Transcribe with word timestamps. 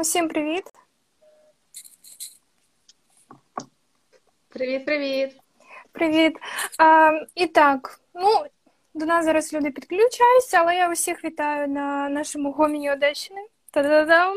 Усім 0.00 0.28
привіт. 0.28 0.64
Привіт, 4.48 4.84
привіт. 4.84 5.36
Привіт. 5.92 6.36
А, 6.78 7.10
І 7.34 7.46
так, 7.46 8.00
ну, 8.14 8.28
до 8.94 9.06
нас 9.06 9.24
зараз 9.24 9.52
люди 9.52 9.70
підключаються, 9.70 10.58
але 10.58 10.76
я 10.76 10.92
усіх 10.92 11.24
вітаю 11.24 11.68
на 11.68 12.08
нашому 12.08 12.52
гоміні 12.52 12.92
Одещини. 12.92 13.40
Та-да-дам! 13.70 14.36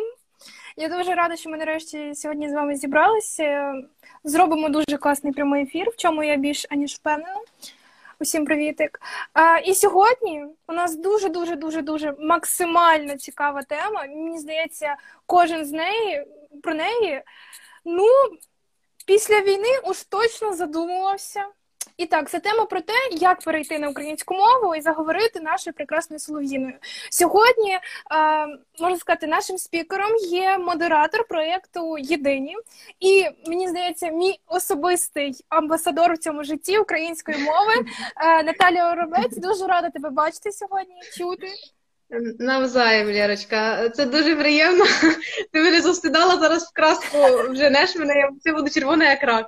Я 0.78 0.90
дуже 0.90 1.16
рада, 1.16 1.36
що 1.36 1.50
ми 1.50 1.58
нарешті 1.58 2.16
сьогодні 2.16 2.50
з 2.50 2.54
вами 2.54 2.76
зібралися. 2.76 3.74
Зробимо 4.24 4.70
дуже 4.70 4.98
класний 4.98 5.34
прямий 5.34 5.64
ефір, 5.64 5.90
в 5.90 5.96
чому 5.96 6.24
я 6.24 6.36
більш 6.36 6.66
аніж 6.70 6.94
впевнена. 6.94 7.40
Усім 8.20 8.46
привітик. 8.46 9.02
А, 9.34 9.58
І 9.58 9.76
сьогодні 9.76 10.46
у 10.68 10.74
нас 10.74 10.96
дуже 10.96 11.30
дуже 11.30 11.56
дуже 11.56 11.82
дуже 11.82 12.16
максимально 12.20 13.18
цікава 13.18 13.64
тема. 13.64 14.02
Мені 14.02 14.40
здається, 14.40 14.96
кожен 15.26 15.66
з 15.66 15.72
неї 15.72 16.26
про 16.64 16.74
неї. 16.74 17.22
Ну, 17.86 18.08
після 19.08 19.42
війни 19.42 19.80
уж 19.84 20.04
точно 20.04 20.54
задумувався. 20.54 21.46
І 21.98 22.06
так, 22.06 22.30
це 22.30 22.40
тема 22.40 22.66
про 22.66 22.82
те, 22.82 22.94
як 23.12 23.40
перейти 23.40 23.80
на 23.80 23.90
українську 23.90 24.34
мову 24.34 24.76
і 24.76 24.82
заговорити 24.82 25.40
нашою 25.40 25.74
прекрасною 25.74 26.20
солов'їною. 26.20 26.74
Сьогодні, 27.12 27.74
е, 27.74 27.80
можна 28.80 28.98
сказати, 28.98 29.28
нашим 29.28 29.58
спікером 29.58 30.16
є 30.16 30.58
модератор 30.58 31.28
проєкту 31.28 31.98
Єдині, 31.98 32.58
і 33.00 33.26
мені 33.48 33.70
здається, 33.70 34.10
мій 34.10 34.40
особистий 34.48 35.46
амбасадор 35.50 36.14
в 36.14 36.18
цьому 36.18 36.44
житті 36.44 36.78
української 36.78 37.38
мови 37.38 37.74
е, 38.18 38.44
Наталія 38.44 38.92
Оробець. 38.92 39.38
Дуже 39.38 39.68
рада 39.68 39.90
тебе 39.90 40.10
бачити 40.10 40.52
сьогодні. 40.52 40.96
Чути. 41.18 41.48
Навзаєм, 42.40 43.08
Лєрочка. 43.08 43.90
Це 43.90 44.06
дуже 44.06 44.36
приємно. 44.36 44.86
Ти 45.52 45.62
мене 45.62 45.82
застидала 45.82 46.38
зараз 46.38 46.64
в 46.64 46.74
краску, 46.74 47.18
вже 47.50 47.70
неш 47.70 47.96
мене, 47.96 48.30
я 48.46 48.54
буду 48.54 48.70
червона 48.70 49.10
як 49.10 49.24
рак. 49.24 49.48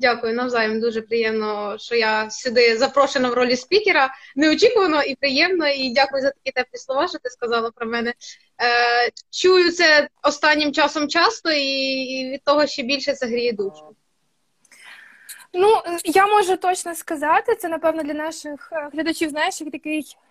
Дякую, 0.00 0.34
навзаєм. 0.34 0.80
Дуже 0.80 1.02
приємно, 1.02 1.76
що 1.78 1.94
я 1.94 2.30
сюди 2.30 2.76
запрошена 2.76 3.30
в 3.30 3.34
ролі 3.34 3.56
спікера. 3.56 4.14
Неочікувано 4.36 5.02
і 5.02 5.14
приємно. 5.14 5.68
І 5.68 5.92
дякую 5.92 6.22
за 6.22 6.30
такі 6.30 6.52
теплі 6.54 6.78
слова, 6.78 7.08
що 7.08 7.18
ти 7.18 7.30
сказала 7.30 7.70
про 7.70 7.86
мене. 7.86 8.10
Е, 8.10 9.10
Чую 9.30 9.72
це 9.72 10.08
останнім 10.22 10.72
часом 10.72 11.08
часто, 11.08 11.50
і 11.50 12.30
від 12.32 12.44
того 12.44 12.66
ще 12.66 12.82
більше 12.82 13.12
це 13.12 13.26
гріє 13.26 13.52
душу. 13.52 13.96
Ну, 15.52 15.82
я 16.04 16.26
можу 16.26 16.56
точно 16.56 16.94
сказати, 16.94 17.54
це 17.54 17.68
напевно 17.68 18.02
для 18.02 18.14
наших 18.14 18.68
е, 18.72 18.88
глядачів, 18.92 19.30
знаєш, 19.30 19.60
як 19.60 19.70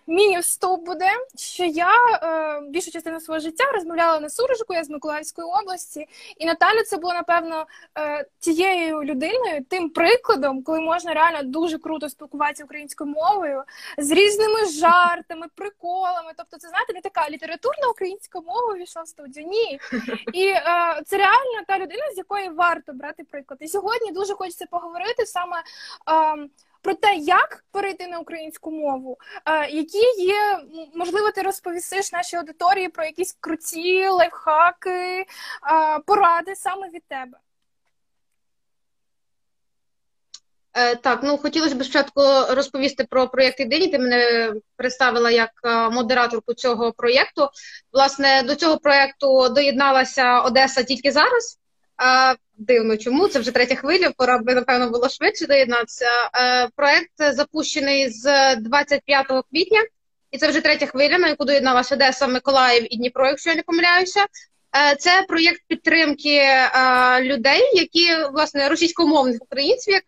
такий 0.06 0.14
міні-вступ 0.14 0.86
буде, 0.86 1.10
що 1.36 1.64
я 1.64 1.94
е, 2.22 2.60
більшу 2.68 2.90
частину 2.90 3.20
свого 3.20 3.40
життя 3.40 3.64
розмовляла 3.72 4.20
на 4.20 4.30
суржику, 4.30 4.74
я 4.74 4.84
з 4.84 4.90
Миколаївської 4.90 5.48
області, 5.62 6.06
і 6.38 6.46
Наталя 6.46 6.82
це 6.82 6.96
було, 6.96 7.14
напевно, 7.14 7.66
е, 7.98 8.26
тією 8.38 9.02
людиною, 9.02 9.64
тим 9.68 9.90
прикладом, 9.90 10.62
коли 10.62 10.80
можна 10.80 11.14
реально 11.14 11.42
дуже 11.42 11.78
круто 11.78 12.08
спілкуватися 12.08 12.64
українською 12.64 13.10
мовою 13.10 13.62
з 13.98 14.10
різними 14.10 14.66
жартами, 14.66 15.46
приколами. 15.54 16.32
Тобто, 16.36 16.58
це 16.58 16.68
знаєте, 16.68 16.92
не 16.94 17.00
така 17.00 17.30
літературна 17.30 17.88
українська 17.88 18.40
мова 18.40 18.74
війшла 18.74 19.02
в 19.02 19.08
студію. 19.08 19.46
Ні. 19.46 19.80
І 20.32 20.46
е, 20.46 20.62
це 21.06 21.16
реально 21.16 21.64
та 21.66 21.78
людина, 21.78 22.02
з 22.14 22.18
якої 22.18 22.48
варто 22.48 22.92
брати 22.92 23.24
приклад. 23.30 23.58
І 23.62 23.68
сьогодні 23.68 24.12
дуже 24.12 24.34
хочеться 24.34 24.66
поговорити 24.70 25.26
саме. 25.26 25.56
Е, 26.10 26.48
про 26.82 26.94
те, 26.94 27.14
як 27.14 27.64
перейти 27.72 28.06
на 28.06 28.18
українську 28.18 28.70
мову, 28.70 29.18
які 29.70 30.22
є, 30.22 30.60
можливо, 30.94 31.30
ти 31.30 31.42
розповісиш 31.42 32.12
нашій 32.12 32.36
аудиторії 32.36 32.88
про 32.88 33.04
якісь 33.04 33.36
круті 33.40 34.08
лайфхаки, 34.08 35.26
поради 36.06 36.56
саме 36.56 36.88
від 36.88 37.02
тебе. 37.08 37.38
Е, 40.74 40.96
так, 40.96 41.20
ну 41.22 41.38
хотілося 41.38 41.74
б 41.74 41.84
спочатку 41.84 42.22
розповісти 42.50 43.04
про 43.10 43.28
проєкт 43.28 43.60
«Єдині». 43.60 43.88
Ти 43.88 43.98
мене 43.98 44.52
представила 44.76 45.30
як 45.30 45.50
е, 45.64 45.90
модераторку 45.90 46.54
цього 46.54 46.92
проєкту. 46.92 47.48
Власне, 47.92 48.42
до 48.42 48.54
цього 48.54 48.78
проєкту 48.78 49.48
доєдналася 49.48 50.40
Одеса 50.40 50.82
тільки 50.82 51.12
зараз. 51.12 51.58
Дивно, 52.60 52.96
чому 52.96 53.28
це 53.28 53.38
вже 53.38 53.50
третя 53.50 53.74
хвиля. 53.74 54.10
Пора 54.16 54.38
би 54.38 54.54
напевно 54.54 54.90
було 54.90 55.08
швидше 55.08 55.46
доєднатися. 55.46 56.08
Е, 56.34 56.68
проект 56.76 57.34
запущений 57.34 58.10
з 58.10 58.56
25 58.56 59.26
квітня, 59.50 59.80
і 60.30 60.38
це 60.38 60.48
вже 60.48 60.60
третя 60.60 60.86
хвиля, 60.86 61.18
на 61.18 61.28
яку 61.28 61.44
доєдналася 61.44 61.94
Одеса, 61.94 62.26
Миколаїв 62.26 62.94
і 62.94 62.96
Дніпро, 62.96 63.26
якщо 63.26 63.50
я 63.50 63.56
не 63.56 63.62
помиляюся. 63.62 64.20
Е, 64.20 64.96
це 64.96 65.24
проєкт 65.28 65.62
підтримки 65.68 66.36
е, 66.36 66.70
людей, 67.22 67.62
які 67.74 68.24
власне 68.32 68.68
російськомовних 68.68 69.42
українців, 69.42 69.94
як 69.94 70.04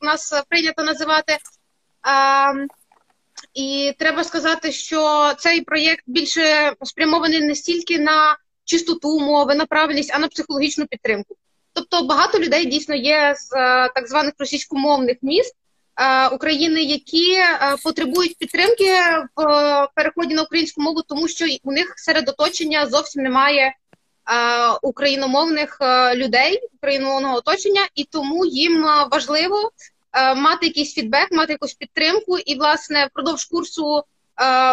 нас 0.00 0.42
прийнято 0.48 0.84
називати. 0.84 1.36
І 3.54 3.92
треба 3.98 4.24
сказати, 4.24 4.72
що 4.72 5.32
цей 5.38 5.60
проєкт 5.60 6.04
більше 6.06 6.72
спрямований 6.82 7.40
не 7.40 7.54
стільки 7.54 7.98
на 7.98 8.36
чистоту 8.66 9.20
мови, 9.20 9.54
на 9.54 9.66
правильність, 9.66 10.10
а 10.14 10.18
на 10.18 10.28
психологічну 10.28 10.86
підтримку. 10.86 11.36
Тобто 11.72 12.02
багато 12.02 12.38
людей 12.38 12.66
дійсно 12.66 12.94
є 12.94 13.34
з 13.36 13.52
е, 13.52 13.90
так 13.94 14.08
званих 14.08 14.32
російськомовних 14.38 15.16
міст 15.22 15.54
е, 15.96 16.28
України, 16.28 16.82
які 16.82 17.32
е, 17.32 17.76
потребують 17.84 18.38
підтримки 18.38 18.90
в 19.36 19.88
переході 19.94 20.34
на 20.34 20.42
українську 20.42 20.82
мову, 20.82 21.02
тому 21.02 21.28
що 21.28 21.44
у 21.62 21.72
них 21.72 21.94
серед 21.96 22.28
оточення 22.28 22.86
зовсім 22.86 23.22
немає 23.22 23.74
україномовних 24.82 25.78
людей, 26.14 26.60
україномовного 26.74 27.36
оточення, 27.36 27.86
і 27.94 28.04
тому 28.04 28.46
їм 28.46 28.82
важливо 29.10 29.70
мати 30.36 30.66
якийсь 30.66 30.94
фідбек, 30.94 31.32
мати 31.32 31.52
якусь 31.52 31.74
підтримку, 31.74 32.38
і 32.38 32.54
власне 32.54 33.06
впродовж 33.06 33.44
курсу. 33.44 34.02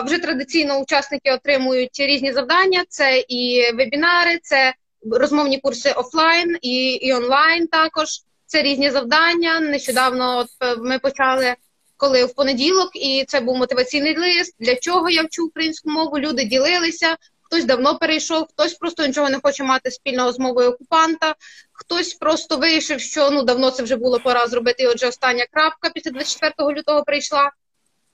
Вже 0.05 0.17
традиційно 0.17 0.79
учасники 0.79 1.31
отримують 1.31 1.99
різні 1.99 2.33
завдання: 2.33 2.83
це 2.89 3.23
і 3.27 3.71
вебінари, 3.73 4.39
це 4.43 4.73
розмовні 5.11 5.59
курси 5.59 5.91
офлайн 5.91 6.57
і 6.61 6.93
і 6.93 7.13
онлайн. 7.13 7.67
Також 7.67 8.07
це 8.45 8.61
різні 8.61 8.91
завдання. 8.91 9.59
Нещодавно 9.59 10.37
от 10.37 10.47
е, 10.61 10.75
ми 10.75 10.99
почали 10.99 11.55
коли 11.97 12.25
в 12.25 12.33
понеділок, 12.33 12.89
і 12.93 13.25
це 13.27 13.39
був 13.39 13.57
мотиваційний 13.57 14.17
лист. 14.17 14.55
Для 14.59 14.75
чого 14.75 15.09
я 15.09 15.23
вчу 15.23 15.45
українську 15.45 15.89
мову? 15.89 16.19
Люди 16.19 16.43
ділилися. 16.43 17.17
Хтось 17.41 17.65
давно 17.65 17.97
перейшов, 17.97 18.47
хтось 18.49 18.73
просто 18.73 19.05
нічого 19.07 19.29
не 19.29 19.39
хоче 19.43 19.63
мати 19.63 19.91
спільного 19.91 20.31
з 20.31 20.39
мовою 20.39 20.69
окупанта, 20.69 21.35
хтось 21.71 22.13
просто 22.13 22.57
вирішив, 22.57 22.99
що 22.99 23.31
ну 23.31 23.43
давно 23.43 23.71
це 23.71 23.83
вже 23.83 23.95
було 23.95 24.19
пора 24.19 24.47
зробити. 24.47 24.83
і 24.83 24.87
Отже, 24.87 25.07
остання 25.07 25.45
крапка 25.51 25.89
після 25.89 26.11
24 26.11 26.79
лютого 26.79 27.03
прийшла. 27.03 27.51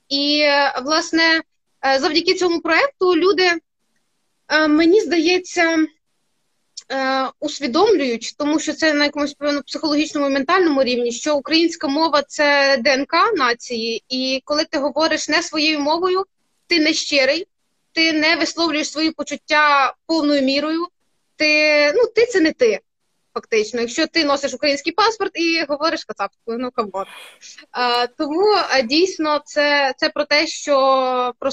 І 0.09 0.46
власне 0.84 1.42
е, 1.86 2.00
завдяки 2.00 2.34
цьому 2.34 2.62
проекту 2.62 3.16
люди 3.16 3.52
е, 4.47 4.68
мені 4.68 5.02
здається 5.02 5.88
е, 6.91 7.29
усвідомлюють, 7.40 8.35
тому 8.38 8.59
що 8.59 8.73
це 8.73 8.94
на 8.94 9.03
якомусь 9.03 9.34
певно 9.34 9.61
психологічному 9.64 10.28
і 10.28 10.34
ментальному 10.34 10.84
рівні, 10.84 11.11
що 11.11 11.35
українська 11.35 11.88
мова 11.88 12.22
це 12.22 12.78
ДНК 12.78 13.14
нації, 13.35 14.03
і 14.09 14.41
коли 14.46 14.66
ти 14.66 14.78
говориш 14.78 15.29
не 15.29 15.44
своєю 15.44 15.79
мовою, 15.79 16.26
ти 16.67 16.79
не 16.79 16.94
щирий, 16.94 17.47
ти 17.91 18.14
не 18.14 18.35
висловлюєш 18.35 18.91
свої 18.91 19.11
почуття 19.11 19.94
повною 20.06 20.41
мірою. 20.41 20.88
Ти 21.35 21.91
ну 21.96 22.08
ти 22.16 22.26
це 22.26 22.40
не 22.40 22.52
ти 22.52 22.79
фактично, 23.34 23.81
якщо 23.81 24.08
ти 24.08 24.26
носиш 24.26 24.53
український 24.53 24.93
паспорт 24.93 25.31
і 25.35 25.66
говориш 25.70 26.05
кацапською, 26.05 26.59
ну 26.59 26.72
come 26.72 26.91
on. 26.91 27.06
Тому 28.17 28.43
дійсно 28.84 29.41
це 29.46 29.93
це 29.97 30.09
про 30.09 30.26
те, 30.26 30.47
що 30.47 31.34
про 31.40 31.52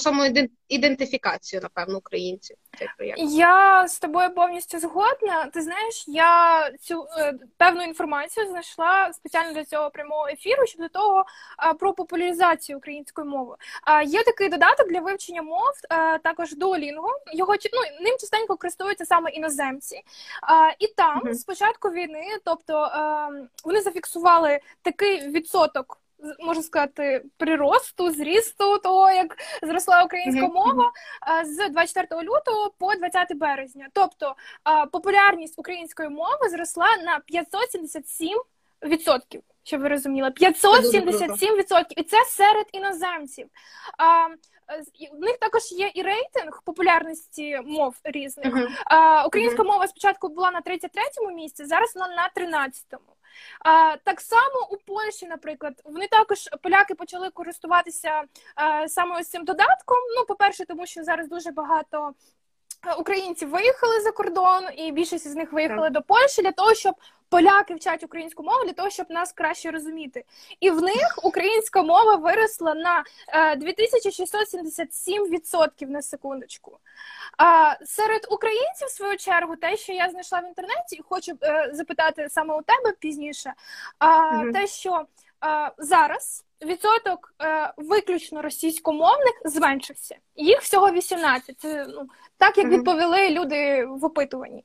самоідентифікацію, 0.70 1.62
напевно, 1.62 1.98
українців. 1.98 2.56
Я 3.16 3.88
з 3.88 3.98
тобою 3.98 4.34
повністю 4.34 4.78
згодна. 4.78 5.46
Ти 5.52 5.62
знаєш, 5.62 6.04
я 6.08 6.70
цю 6.80 7.06
е, 7.18 7.34
певну 7.56 7.82
інформацію 7.82 8.46
знайшла 8.46 9.12
спеціально 9.12 9.52
для 9.52 9.64
цього 9.64 9.90
прямого 9.90 10.28
ефіру 10.28 10.66
щодо 10.66 10.88
того 10.88 11.24
про 11.78 11.92
популяризацію 11.92 12.78
української 12.78 13.28
мови. 13.28 13.56
Є 14.06 14.22
такий 14.22 14.48
додаток 14.48 14.88
для 14.88 15.00
вивчення 15.00 15.42
мов, 15.42 15.72
е, 15.90 16.18
також 16.18 16.56
Duolingo. 16.56 17.10
Його 17.32 17.54
ну, 17.72 18.04
ним 18.04 18.16
частенько 18.20 18.56
користуються 18.56 19.04
саме 19.04 19.30
іноземці. 19.30 20.00
І 20.78 20.86
там 20.86 21.22
mm-hmm. 21.22 21.46
початку 21.46 21.90
війни, 21.90 22.26
тобто 22.44 22.84
е, 22.84 23.48
вони 23.64 23.80
зафіксували 23.80 24.60
такий 24.82 25.28
відсоток. 25.28 25.98
Можна 26.38 26.62
сказати, 26.62 27.24
приросту, 27.36 28.10
зрісту 28.10 28.78
того, 28.78 29.10
як 29.10 29.36
зросла 29.62 30.02
українська 30.02 30.46
мова 30.48 30.92
з 31.44 31.68
24 31.68 32.22
лютого 32.22 32.74
по 32.78 32.94
20 32.94 33.36
березня. 33.36 33.88
Тобто 33.92 34.34
популярність 34.92 35.58
української 35.58 36.08
мови 36.08 36.48
зросла 36.50 36.88
на 36.96 37.20
577%. 38.80 39.40
Щоб 39.64 39.80
ви 39.80 39.88
розуміли, 39.88 40.28
577%. 40.28 41.84
І 41.96 42.02
це 42.02 42.16
серед 42.24 42.66
іноземців. 42.72 43.48
А, 43.98 44.26
у 45.12 45.18
них 45.18 45.36
також 45.38 45.72
є 45.72 45.90
і 45.94 46.02
рейтинг 46.02 46.62
популярності 46.64 47.60
мов 47.64 47.94
різних. 48.04 48.54
Мгм. 48.54 48.68
А, 48.84 49.26
Українська 49.26 49.62
мова 49.62 49.88
спочатку 49.88 50.28
була 50.28 50.50
на 50.50 50.60
33-му 50.60 51.30
місці, 51.30 51.64
зараз 51.64 51.92
вона 51.94 52.08
на 52.08 52.30
13-му. 52.36 53.15
А, 53.60 53.96
Так 53.96 54.20
само 54.20 54.68
у 54.70 54.76
Польщі, 54.76 55.26
наприклад, 55.26 55.82
вони 55.84 56.08
також 56.08 56.48
поляки 56.62 56.94
почали 56.94 57.30
користуватися 57.30 58.22
а, 58.54 58.88
саме 58.88 59.20
ось 59.20 59.28
цим 59.28 59.44
додатком. 59.44 59.98
Ну, 60.18 60.26
по-перше, 60.26 60.64
тому 60.64 60.86
що 60.86 61.04
зараз 61.04 61.28
дуже 61.28 61.50
багато. 61.50 62.14
Е, 62.86 62.94
Українців 62.94 63.48
виїхали 63.48 64.00
за 64.00 64.12
кордон, 64.12 64.62
і 64.76 64.92
більшість 64.92 65.28
з 65.28 65.34
них 65.34 65.52
виїхали 65.52 65.90
до 65.90 66.02
Польщі 66.02 66.42
для 66.42 66.52
того, 66.52 66.74
щоб 66.74 66.94
поляки 67.28 67.74
вчать 67.74 68.04
українську 68.04 68.42
мову 68.42 68.64
для 68.64 68.72
того, 68.72 68.90
щоб 68.90 69.06
нас 69.10 69.32
краще 69.32 69.70
розуміти. 69.70 70.24
І 70.60 70.70
в 70.70 70.82
них 70.82 71.18
українська 71.22 71.82
мова 71.82 72.14
виросла 72.14 72.74
на 72.74 73.04
е, 73.28 73.56
2677% 73.56 75.86
на 75.86 76.02
секундочку. 76.02 76.78
А 77.38 77.74
серед 77.84 78.26
українців, 78.30 78.88
в 78.88 78.90
свою 78.90 79.16
чергу, 79.16 79.56
те, 79.56 79.76
що 79.76 79.92
я 79.92 80.10
знайшла 80.10 80.40
в 80.40 80.46
інтернеті, 80.46 80.96
і 80.96 81.02
хочу 81.08 81.32
е, 81.42 81.70
запитати 81.72 82.28
саме 82.30 82.54
у 82.54 82.62
тебе 82.62 82.92
пізніше, 83.00 83.52
а, 83.98 84.42
те, 84.52 84.66
що 84.66 84.94
е, 84.94 85.04
зараз 85.78 86.44
відсоток 86.62 87.34
е, 87.42 87.72
виключно 87.76 88.42
російськомовних 88.42 89.42
зменшився. 89.44 90.16
Їх 90.36 90.60
всього 90.60 90.90
18. 90.90 91.60
Це 91.60 91.86
ну 91.88 92.08
так 92.36 92.58
як 92.58 92.66
відповіли 92.66 93.30
люди 93.30 93.84
в 93.84 94.04
опитуванні. 94.04 94.64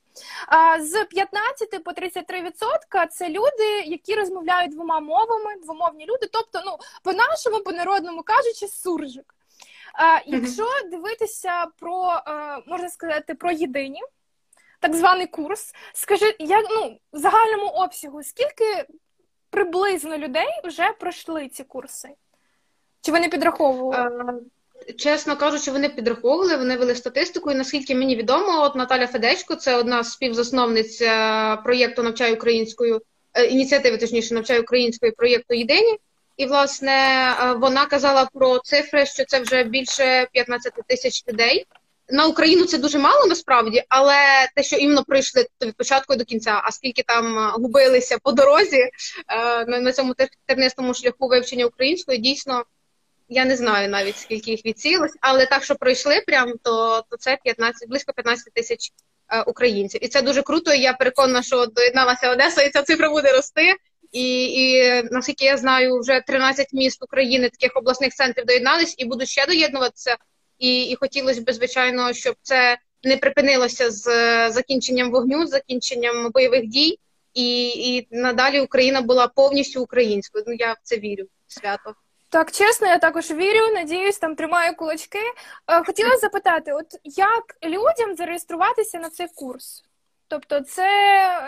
З 0.80 1.06
15 1.06 1.84
по 1.84 1.94
33 1.94 2.42
відсотка 2.42 3.08
це 3.08 3.30
люди, 3.30 3.82
які 3.86 4.16
розмовляють 4.16 4.72
двома 4.72 5.00
мовами, 5.00 5.56
двомовні 5.64 6.06
люди. 6.06 6.30
Тобто, 6.32 6.62
ну 6.66 6.78
по-нашому, 7.04 7.60
по-народному 7.64 8.24
кажучи, 8.24 8.68
суржик. 8.68 9.36
Якщо 10.26 10.68
дивитися 10.92 11.66
про 11.80 12.22
е, 12.28 12.64
можна 12.68 12.90
сказати 12.90 13.36
про 13.36 13.52
єдині, 13.52 14.02
так 14.80 14.96
званий 14.96 15.28
курс, 15.28 15.74
скажи, 15.94 16.36
як 16.40 16.66
ну 16.70 17.00
в 17.14 17.18
загальному 17.18 17.68
обсягу, 17.68 18.24
скільки 18.24 18.86
приблизно 19.52 20.18
людей 20.18 20.48
вже 20.64 20.94
пройшли 21.00 21.48
ці 21.48 21.64
курси? 21.64 22.10
Чи 23.02 23.12
вони 23.12 23.30
підраховували? 23.30 24.34
Е, 24.88 24.94
Чесно 24.94 25.38
кажучи, 25.38 25.72
вони 25.72 25.90
підраховували, 25.90 26.58
вони 26.58 26.78
вели 26.78 26.96
статистику, 26.96 27.52
і 27.52 27.56
наскільки 27.56 27.96
мені 27.96 28.16
відомо, 28.16 28.62
от 28.62 28.76
Наталя 28.76 29.08
Федечко, 29.08 29.56
це 29.56 29.76
одна 29.76 30.04
з 30.04 30.12
співзасновниць 30.12 31.02
е, 31.02 31.58
проєкту 31.64 32.04
«Навчай 32.04 32.34
українською, 32.34 33.02
е, 33.34 33.46
ініціативи, 33.46 33.98
точніше, 33.98 34.34
«Навчай 34.34 34.60
українською» 34.60 35.14
проєкту 35.14 35.54
Єдині. 35.54 35.98
І, 36.38 36.46
власне, 36.46 36.96
вона 37.58 37.86
казала 37.86 38.30
про 38.34 38.60
цифри, 38.60 39.06
що 39.06 39.26
це 39.26 39.40
вже 39.40 39.64
більше 39.64 40.28
15 40.32 40.74
тисяч 40.88 41.28
людей. 41.28 41.66
На 42.12 42.26
Україну 42.28 42.66
це 42.66 42.78
дуже 42.78 43.00
мало 43.00 43.26
насправді, 43.28 43.84
але 43.90 44.16
те, 44.56 44.64
що 44.64 44.76
іменно 44.76 45.04
пройшли 45.04 45.48
то 45.58 45.68
від 45.68 45.76
початку 45.78 46.16
до 46.16 46.26
кінця, 46.26 46.62
а 46.64 46.72
скільки 46.72 47.04
там 47.04 47.38
е, 47.38 47.52
губилися 47.52 48.18
по 48.24 48.32
дорозі 48.32 48.78
е, 48.78 49.66
на, 49.66 49.92
цьому 49.92 50.16
тернистому 50.46 50.94
шляху 50.94 51.28
вивчення 51.28 51.66
української, 51.66 52.18
дійсно 52.18 52.64
я 53.30 53.46
не 53.46 53.56
знаю 53.56 53.90
навіть 53.90 54.18
скільки 54.18 54.52
їх 54.52 54.66
відсіялось, 54.66 55.12
але 55.22 55.46
так, 55.46 55.64
що 55.64 55.76
пройшли 55.76 56.22
прям, 56.28 56.54
то, 56.64 57.04
то 57.10 57.18
це 57.18 57.38
15, 57.44 57.90
близько 57.90 58.14
15 58.14 58.54
тисяч 58.54 58.90
е, 59.30 59.42
українців. 59.42 60.04
І 60.04 60.08
це 60.08 60.22
дуже 60.22 60.42
круто. 60.42 60.74
Я 60.74 60.94
переконана, 60.94 61.44
що 61.44 61.66
доєдналася 61.66 62.32
Одеса, 62.32 62.62
і 62.62 62.70
ця 62.70 62.84
цифра 62.84 63.10
буде 63.10 63.32
рости. 63.32 63.76
І, 64.12 64.44
і 64.46 64.84
наскільки 65.12 65.46
я 65.46 65.58
знаю, 65.58 66.00
вже 66.00 66.22
13 66.28 66.74
міст 66.74 67.04
України, 67.04 67.50
таких 67.50 67.72
обласних 67.76 68.14
центрів 68.14 68.46
доєднались 68.46 68.96
і 68.98 69.06
будуть 69.06 69.30
ще 69.30 69.46
доєднуватися. 69.46 70.18
І, 70.62 70.84
і 70.84 70.96
хотілося 70.96 71.42
б, 71.42 71.54
звичайно, 71.54 72.14
щоб 72.14 72.36
це 72.42 72.78
не 73.04 73.18
припинилося 73.18 73.92
з 73.92 74.06
закінченням 74.52 75.12
вогню, 75.12 75.48
з 75.48 75.50
закінченням 75.50 76.32
бойових 76.32 76.68
дій, 76.68 77.00
і, 77.34 77.68
і 77.68 78.08
надалі 78.12 78.60
Україна 78.60 79.02
була 79.02 79.28
повністю 79.28 79.84
українською. 79.84 80.44
Ну 80.48 80.54
я 80.54 80.74
в 80.74 80.78
це 80.84 80.98
вірю. 80.98 81.24
Свято. 81.48 81.96
Так, 82.30 82.52
чесно, 82.52 82.88
я 82.88 82.98
також 82.98 83.32
вірю, 83.32 83.74
надіюсь, 83.74 84.18
там 84.18 84.36
тримаю 84.36 84.76
кулачки. 84.76 85.20
Е, 85.68 85.84
Хотіла 85.84 86.18
запитати, 86.18 86.74
от 86.74 86.86
як 87.04 87.44
людям 87.64 88.16
зареєструватися 88.18 89.00
на 89.00 89.10
цей 89.10 89.28
курс? 89.36 89.84
Тобто, 90.28 90.60
це 90.62 90.88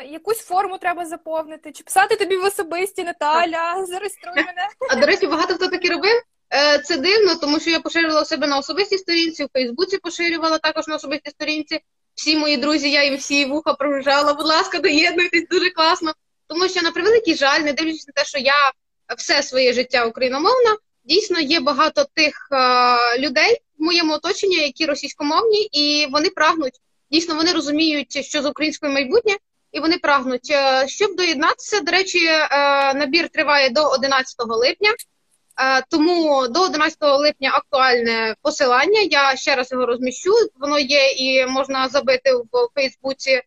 якусь 0.09 0.39
форму 0.39 0.77
треба 0.77 1.06
заповнити, 1.06 1.71
чи 1.71 1.83
писати 1.83 2.16
тобі 2.16 2.38
в 2.38 2.44
особисті 2.44 3.04
Наталя, 3.04 3.86
зареєструй 3.86 4.36
мене. 4.36 4.68
А 4.89 4.95
до 4.95 5.06
речі, 5.06 5.27
багато 5.27 5.54
хто 5.54 5.68
так 5.68 5.86
і 5.86 5.89
робив. 5.89 6.21
Е, 6.54 6.80
Це 6.80 6.98
дивно, 6.98 7.36
тому 7.36 7.60
що 7.60 7.70
я 7.70 7.80
поширювала 7.80 8.26
себе 8.26 8.48
на 8.48 8.58
особистій 8.58 8.98
сторінці, 8.98 9.44
у 9.44 9.48
Фейсбуці 9.54 9.98
поширювала 9.98 10.58
також 10.58 10.88
на 10.88 10.96
особистій 10.96 11.30
сторінці. 11.32 11.80
Всі 12.16 12.38
мої 12.38 12.58
друзі, 12.58 12.92
я 12.92 13.04
їм 13.04 13.16
всі 13.18 13.46
вуха 13.46 13.74
прожужжала, 13.74 14.34
будь 14.34 14.46
ласка, 14.46 14.80
доєднуйтесь, 14.80 15.48
дуже 15.52 15.70
класно. 15.70 16.14
Тому 16.48 16.70
що, 16.70 16.82
на 16.82 16.92
превеликий 16.92 17.36
жаль, 17.36 17.60
не 17.60 17.74
дивлячись 17.74 18.08
на 18.08 18.14
те, 18.14 18.26
що 18.26 18.38
я 18.40 18.72
все 19.18 19.44
своє 19.44 19.74
життя 19.74 20.06
україномовна, 20.06 20.78
дійсно 21.04 21.40
є 21.40 21.60
багато 21.60 22.06
тих 22.14 22.48
е, 22.52 23.20
людей 23.20 23.58
в 23.80 23.84
моєму 23.84 24.14
оточенні, 24.14 24.56
які 24.56 24.86
російськомовні, 24.86 25.70
і 25.72 26.08
вони 26.12 26.30
прагнуть. 26.30 26.80
Дійсно, 27.12 27.36
вони 27.36 27.54
розуміють, 27.54 28.26
що 28.26 28.42
з 28.42 28.46
українською 28.46 28.94
майбутнє, 28.94 29.34
і 29.72 29.80
вони 29.80 29.98
прагнуть. 29.98 30.52
Е, 30.52 30.88
Щоб 30.88 31.16
доєднатися, 31.16 31.80
до 31.80 31.92
речі, 31.92 32.26
е, 32.26 32.48
набір 32.94 33.30
триває 33.30 33.70
до 33.70 33.90
11 33.90 34.36
липня. 34.56 34.90
Е, 35.62 35.84
Тому 35.90 36.48
до 36.48 36.62
11 36.62 36.98
липня 37.02 37.52
актуальне 37.54 38.36
посилання. 38.42 39.02
Я 39.02 39.36
ще 39.36 39.56
раз 39.56 39.72
його 39.72 39.86
розміщу. 39.86 40.32
Воно 40.60 40.80
є 40.80 41.12
і 41.12 41.46
можна 41.46 41.90
забити 41.90 42.34
в 42.34 42.68
Фейсбуці 42.76 43.42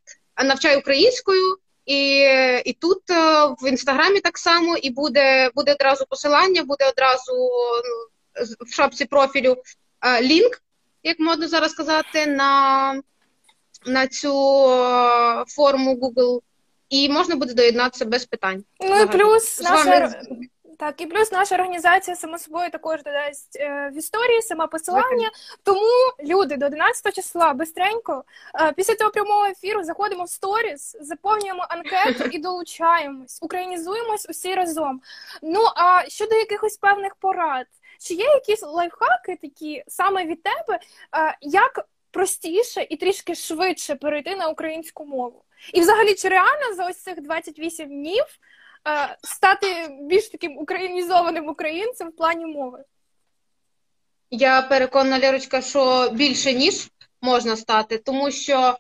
навчай 0.45 0.77
українською, 0.79 1.59
і 1.87 2.19
і 2.65 2.73
тут 2.73 3.11
е, 3.11 3.47
в 3.47 3.69
інстаграмі 3.69 4.21
так 4.21 4.39
само, 4.39 4.77
і 4.77 4.91
буде 4.91 5.51
буде 5.55 5.73
одразу 5.73 6.05
посилання, 6.09 6.65
буде 6.65 6.89
одразу 6.89 7.33
ну, 7.33 8.57
в 8.67 8.75
шапці 8.75 9.05
профілю 9.05 9.57
е, 10.07 10.23
лінк, 10.23 10.63
як 11.03 11.19
можна 11.19 11.49
зараз 11.49 11.73
сказати, 11.73 12.27
на, 12.27 13.03
на 13.87 14.07
цю 14.07 14.33
форму 15.49 15.95
Google, 15.95 16.41
і 16.89 17.09
можна 17.09 17.37
буде 17.37 17.55
доєднатися 17.55 18.05
без 18.05 18.25
питань. 18.25 18.65
Ну 18.81 19.01
і 19.01 19.07
плюс 19.07 19.61
наша 19.61 20.21
так, 20.79 21.01
і 21.01 21.07
плюс 21.07 21.33
наша 21.33 21.55
організація 21.55 22.17
само 22.17 22.39
собою 22.39 22.71
також 22.71 23.03
додасть 23.03 23.57
е, 23.61 23.91
в 23.95 23.99
історії 23.99 24.43
саме 24.43 24.67
посилання. 24.67 25.31
Тому 25.63 26.13
люди 26.25 26.57
до 26.57 26.67
11 26.67 27.15
числа 27.15 27.53
бистренько 27.53 28.25
е, 28.61 28.73
після 28.73 28.95
цього 28.95 29.11
прямого 29.11 29.47
ефіру 29.47 29.85
заходимо 29.85 30.25
в 30.25 30.29
сторіс, 30.29 30.97
заповнюємо 31.01 31.67
анкету 31.69 32.25
і 32.25 32.39
долучаємось, 32.39 33.39
українізуємось 33.43 34.27
усі 34.31 34.55
разом. 34.55 35.01
Ну 35.43 35.61
а 35.77 36.09
щодо 36.09 36.35
якихось 36.35 36.77
певних 36.77 37.15
порад, 37.15 37.67
чи 38.01 38.15
є 38.15 38.25
якісь 38.25 38.63
лайфхаки 38.63 39.39
такі 39.43 39.85
саме 39.89 40.25
від 40.25 40.43
тебе, 40.43 40.81
е, 41.17 41.37
як 41.41 41.89
простіше 42.11 42.87
і 42.91 42.97
трішки 42.97 43.35
швидше 43.35 43.95
перейти 43.95 44.37
на 44.37 44.49
українську 44.49 45.07
мову? 45.07 45.43
І 45.73 45.81
взагалі, 45.81 46.15
чи 46.15 46.29
реально 46.29 46.75
за 46.77 46.87
ось 46.87 46.97
цих 46.97 47.21
28 47.21 47.89
днів 47.89 48.25
стати 49.23 49.67
більш 50.01 50.29
таким 50.29 50.59
українізованим 50.59 51.49
українцем 51.49 52.09
в 52.09 52.17
плані 52.17 52.47
мови? 52.47 52.85
Я 54.31 54.63
переконана, 54.63 55.19
Лерочка, 55.19 55.61
що 55.61 56.11
більше 56.13 56.53
ніж 56.53 56.91
можна 57.23 57.57
стати, 57.57 57.99
тому 57.99 58.31
що 58.31 58.59
е, 58.59 58.75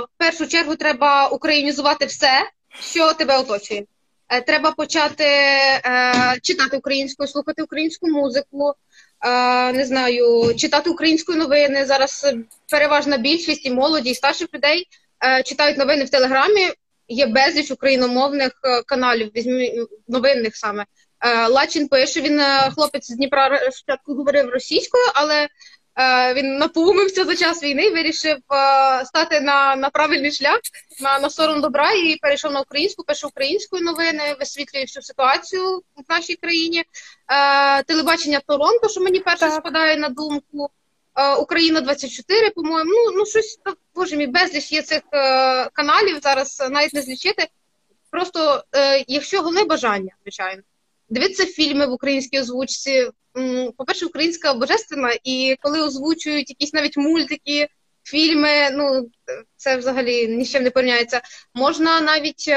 в 0.00 0.08
першу 0.16 0.46
чергу 0.46 0.76
треба 0.76 1.28
українізувати 1.28 2.06
все, 2.06 2.50
що 2.80 3.12
тебе 3.12 3.38
оточує. 3.38 3.84
Е, 4.28 4.40
треба 4.40 4.70
почати 4.70 5.24
е, 5.24 5.82
читати 6.42 6.76
українською, 6.76 7.28
слухати 7.28 7.62
українську 7.62 8.08
музику, 8.08 8.74
е, 9.24 9.72
не 9.72 9.84
знаю, 9.84 10.54
читати 10.56 10.90
українською 10.90 11.38
новини. 11.38 11.84
Зараз 11.84 12.34
переважна 12.70 13.16
більшість 13.16 13.66
і 13.66 13.70
молоді, 13.70 14.10
і 14.10 14.14
старших 14.14 14.48
людей 14.54 14.86
е, 15.24 15.42
читають 15.42 15.78
новини 15.78 16.04
в 16.04 16.10
Телеграмі. 16.10 16.70
Є 17.08 17.26
безліч 17.26 17.70
україномовних 17.70 18.52
е, 18.64 18.82
каналів, 18.82 19.30
візьмі 19.36 19.80
новинних 20.08 20.56
саме. 20.56 20.86
Е, 21.20 21.46
Лачин 21.48 21.88
пише, 21.88 22.20
він 22.20 22.40
е, 22.40 22.70
хлопець 22.74 23.06
з 23.06 23.16
Дніпра 23.16 23.70
спочатку 23.70 24.14
говорив 24.14 24.48
російською, 24.48 25.04
але 25.14 25.48
він 26.34 26.58
напоумився 26.58 27.24
за 27.24 27.36
час 27.36 27.62
війни, 27.62 27.90
вирішив 27.90 28.36
стати 29.04 29.40
на, 29.40 29.76
на 29.76 29.90
правильний 29.90 30.32
шлях, 30.32 30.60
на, 31.00 31.18
на 31.18 31.30
сторону 31.30 31.60
добра 31.60 31.92
і 31.92 32.16
перейшов 32.16 32.52
на 32.52 32.60
українську, 32.60 33.04
пише 33.04 33.26
українською 33.26 33.82
новини, 33.82 34.36
висвітлює 34.40 34.82
всю 34.82 35.02
ситуацію 35.02 35.78
в 35.78 36.12
нашій 36.12 36.36
країні. 36.36 36.84
Телебачення 37.86 38.40
Торонто, 38.46 38.88
що 38.88 39.00
мені 39.00 39.20
перше 39.20 39.40
Так. 39.40 39.52
спадає 39.52 39.96
на 39.96 40.08
думку. 40.08 40.70
Е, 41.16 41.34
Україна 41.34 41.80
24, 41.80 42.50
по-моєму. 42.50 42.90
Ну, 42.90 43.18
ну 43.18 43.26
щось 43.26 43.58
боже 43.94 44.16
мій, 44.16 44.26
безліч 44.26 44.72
є 44.72 44.82
цих 44.82 45.02
е, 45.12 45.70
каналів 45.72 46.18
зараз 46.22 46.60
е, 46.60 46.68
навіть 46.68 46.94
не 46.94 47.02
злічити. 47.02 47.46
Просто 48.10 48.64
якщо 49.08 49.38
головне 49.38 49.64
бажання, 49.64 50.14
звичайно. 50.22 50.62
Дивитися 51.08 51.46
фільми 51.46 51.86
в 51.86 51.92
українській 51.92 52.40
озвучці. 52.40 53.10
по-перше, 53.76 54.06
українська 54.06 54.54
божественна, 54.54 55.16
і 55.24 55.56
коли 55.60 55.82
озвучують 55.82 56.50
якісь 56.50 56.72
навіть 56.72 56.96
мультики, 56.96 57.68
фільми, 58.02 58.70
ну 58.72 59.08
це 59.56 59.76
взагалі 59.76 60.28
ні 60.28 60.44
з 60.44 60.50
чим 60.50 60.62
не 60.62 60.70
порівняється. 60.70 61.20
Можна 61.54 62.00
навіть 62.00 62.48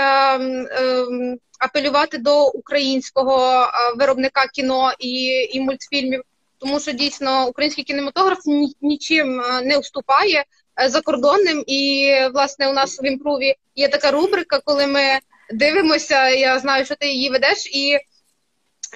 апелювати 1.59 2.17
до 2.17 2.47
українського 2.47 3.67
виробника 3.97 4.47
кіно 4.47 4.91
і, 4.99 5.25
і 5.53 5.59
мультфільмів, 5.59 6.21
тому 6.59 6.79
що 6.79 6.91
дійсно 6.91 7.47
український 7.47 7.83
кінематограф 7.83 8.39
нічим 8.81 9.41
е, 9.41 9.61
не 9.61 9.77
уступає 9.77 10.45
е, 10.81 10.89
закордонним. 10.89 11.63
І 11.67 12.11
власне 12.33 12.69
у 12.69 12.73
нас 12.73 13.01
в 13.01 13.05
імпрові 13.05 13.55
є 13.75 13.87
така 13.87 14.11
рубрика, 14.11 14.59
коли 14.65 14.87
ми 14.87 15.19
дивимося. 15.53 16.29
Я 16.29 16.59
знаю, 16.59 16.85
що 16.85 16.95
ти 16.95 17.07
її 17.07 17.29
ведеш, 17.29 17.65
і 17.65 17.97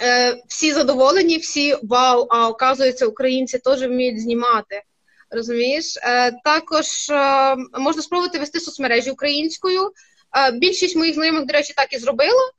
е, 0.02 0.38
всі 0.48 0.74
задоволені, 0.74 1.38
всі 1.38 1.76
вау, 1.84 2.28
а 2.30 2.48
оказується, 2.48 3.08
українці 3.08 3.60
теж 3.60 3.84
вміють 3.84 4.22
знімати. 4.22 4.82
Розумієш, 5.30 5.98
е, 5.98 6.32
також 6.32 7.10
е, 7.10 7.56
можна 7.80 8.02
спробувати 8.02 8.40
вести 8.40 8.60
соцмережі 8.60 9.12
українською. 9.12 9.92
Е, 10.38 10.52
більшість 10.52 10.96
моїх 10.96 11.16
знайомих, 11.16 11.46
до 11.46 11.54
речі, 11.54 11.74
так 11.78 11.94
і 11.94 11.98
зробила. 11.98 12.52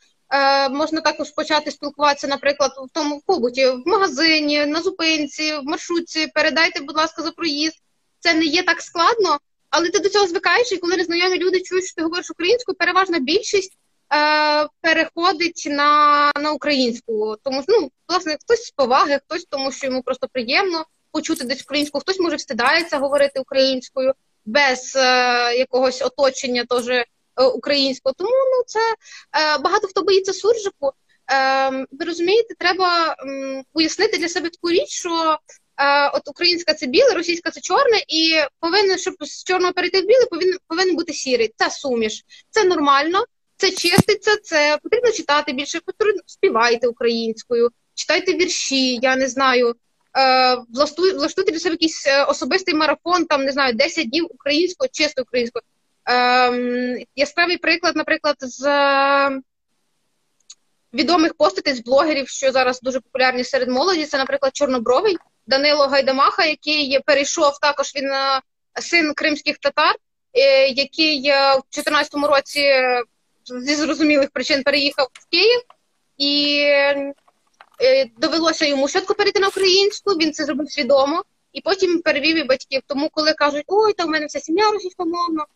Можна 0.70 1.00
також 1.00 1.30
почати 1.30 1.70
спілкуватися, 1.70 2.26
наприклад, 2.26 2.70
в 2.88 2.94
тому 2.94 3.22
побуті, 3.26 3.66
в 3.66 3.82
магазині, 3.86 4.66
на 4.66 4.82
зупинці, 4.82 5.54
в 5.54 5.64
маршрутці. 5.64 6.26
Передайте, 6.34 6.80
будь 6.80 6.96
ласка, 6.96 7.22
за 7.22 7.30
проїзд. 7.30 7.74
Це 8.20 8.34
не 8.34 8.44
є 8.44 8.62
так 8.62 8.80
складно, 8.80 9.38
але 9.70 9.90
ти 9.90 9.98
до 9.98 10.08
цього 10.08 10.26
звикаєш, 10.26 10.72
і 10.72 10.76
коли 10.76 10.96
незнайомі 10.96 11.38
люди 11.38 11.60
чують, 11.60 11.84
що 11.84 11.94
ти 11.94 12.02
говориш 12.02 12.30
українською, 12.30 12.76
переважна 12.76 13.18
більшість 13.18 13.72
е, 14.14 14.68
переходить 14.80 15.66
на 15.70 16.32
на 16.40 16.50
українську. 16.50 17.36
Тому 17.42 17.64
ну, 17.68 17.90
власне, 18.08 18.36
хтось 18.40 18.64
з 18.64 18.70
поваги, 18.70 19.20
хтось 19.24 19.44
тому, 19.44 19.72
що 19.72 19.86
йому 19.86 20.02
просто 20.02 20.28
приємно 20.32 20.84
почути 21.12 21.44
десь 21.44 21.62
українську, 21.62 22.00
хтось 22.00 22.20
може 22.20 22.36
встидається 22.36 22.98
говорити 22.98 23.40
українською 23.40 24.14
без 24.44 24.96
е, 24.96 25.00
якогось 25.56 26.02
оточення 26.02 26.64
теж 26.64 26.88
е, 26.88 27.04
українського. 27.42 28.14
Тому 28.18 28.30
ну 28.30 28.64
це 28.66 28.78
е, 28.80 29.58
багато 29.58 29.88
хто 29.88 30.02
боїться 30.02 30.32
суржику. 30.32 30.92
Е, 31.32 31.70
ви 31.70 32.04
розумієте, 32.06 32.54
треба 32.58 33.16
уяснити 33.72 34.18
для 34.18 34.28
себе 34.28 34.48
таку 34.48 34.70
річ, 34.70 34.88
що 34.88 35.38
е, 35.76 36.08
от 36.08 36.28
українська 36.28 36.74
це 36.74 36.86
біле, 36.86 37.14
російська 37.14 37.50
це 37.50 37.60
чорне, 37.60 37.98
і 38.08 38.34
повинен, 38.60 38.98
щоб 38.98 39.14
з 39.20 39.44
чорного 39.44 39.72
перейти 39.72 40.00
в 40.00 40.06
біле, 40.06 40.26
повинен 40.30 40.58
повинен 40.68 40.96
бути 40.96 41.12
сірий. 41.12 41.52
Це 41.56 41.70
суміш, 41.70 42.24
це 42.50 42.64
нормально, 42.64 43.24
це 43.56 43.70
чиститься, 43.70 44.36
це 44.36 44.78
потрібно 44.82 45.12
читати 45.12 45.52
більше, 45.52 45.80
потрібно 45.80 46.22
співайте 46.26 46.88
українською, 46.88 47.70
читайте 47.94 48.32
вірші. 48.32 48.98
Я 49.02 49.16
не 49.16 49.28
знаю. 49.28 49.74
Е, 50.16 50.56
влаштуйте 51.14 51.52
для 51.52 51.58
себе 51.58 51.72
якийсь 51.72 52.06
е, 52.06 52.24
особистий 52.24 52.74
марафон, 52.74 53.26
там 53.26 53.44
не 53.44 53.52
знаю, 53.52 53.74
10 53.74 54.10
днів 54.10 54.26
українською, 54.30 54.88
чисто 54.92 55.22
українською. 55.22 55.62
Ем, 56.06 56.98
яскравий 57.16 57.58
приклад, 57.58 57.96
наприклад, 57.96 58.36
з 58.40 58.66
е, 58.66 59.40
відомих 60.94 61.34
постатей 61.34 61.74
з 61.74 61.80
блогерів, 61.80 62.28
що 62.28 62.52
зараз 62.52 62.80
дуже 62.80 63.00
популярні 63.00 63.44
серед 63.44 63.68
молоді. 63.68 64.04
Це, 64.04 64.18
наприклад, 64.18 64.56
Чорнобровий 64.56 65.16
Данило 65.46 65.86
Гайдамаха, 65.86 66.44
який 66.44 67.00
перейшов 67.00 67.58
також 67.60 67.92
він 67.96 68.10
син 68.80 69.14
кримських 69.14 69.58
татар, 69.58 69.94
який 70.74 71.20
в 71.20 71.62
2014 71.72 72.14
році 72.14 72.72
зі 73.44 73.74
зрозумілих 73.74 74.30
причин 74.30 74.62
переїхав 74.62 75.08
в 75.12 75.30
Київ 75.30 75.60
і 76.16 76.64
Е, 77.82 78.10
довелося 78.18 78.66
йому 78.66 78.88
швидко 78.88 79.14
перейти 79.14 79.40
на 79.40 79.48
українську, 79.48 80.10
він 80.10 80.32
це 80.32 80.44
зробив 80.44 80.70
свідомо, 80.70 81.24
і 81.52 81.60
потім 81.60 82.02
перевів 82.02 82.36
і 82.36 82.44
батьків. 82.44 82.82
Тому, 82.86 83.08
коли 83.12 83.32
кажуть, 83.32 83.64
ой, 83.66 83.92
там 83.92 84.08
в 84.08 84.10
мене 84.10 84.26
вся 84.26 84.40
сім'я 84.40 84.70
російськомовна, 84.70 85.42
е, 85.42 85.46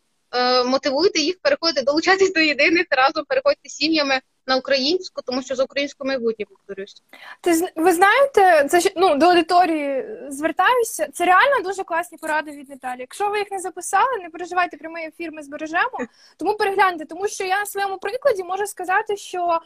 мотивуйте 0.66 1.20
їх 1.20 1.40
переходити, 1.40 1.82
долучайтесь 1.82 2.32
до 2.32 2.40
єдиних 2.40 2.86
разом, 2.90 3.24
переходьте 3.28 3.68
сім'ями 3.68 4.20
на 4.48 4.56
українську, 4.56 5.22
тому 5.22 5.42
що 5.42 5.54
за 5.54 5.64
українську 5.64 6.06
майбутнє 6.06 6.44
повторюсь. 6.44 7.02
Ти 7.40 7.72
ви 7.76 7.92
знаєте, 7.92 8.68
це 8.68 8.92
ну 8.96 9.16
до 9.16 9.26
аудиторії 9.26 10.06
звертаюся. 10.28 11.08
Це 11.12 11.24
реально 11.24 11.62
дуже 11.64 11.84
класні 11.84 12.18
поради 12.18 12.50
від 12.50 12.68
Наталі. 12.68 13.00
Якщо 13.00 13.28
ви 13.28 13.38
їх 13.38 13.50
не 13.50 13.58
записали, 13.58 14.18
не 14.22 14.30
переживайте 14.30 14.76
прямий 14.76 15.06
ефір, 15.06 15.32
ми 15.32 15.42
збережемо. 15.42 15.98
Тому 16.36 16.54
перегляньте, 16.54 17.04
тому 17.04 17.28
що 17.28 17.44
я 17.44 17.60
на 17.60 17.66
своєму 17.66 17.98
прикладі 17.98 18.44
можу 18.44 18.66
сказати, 18.66 19.16
що 19.16 19.60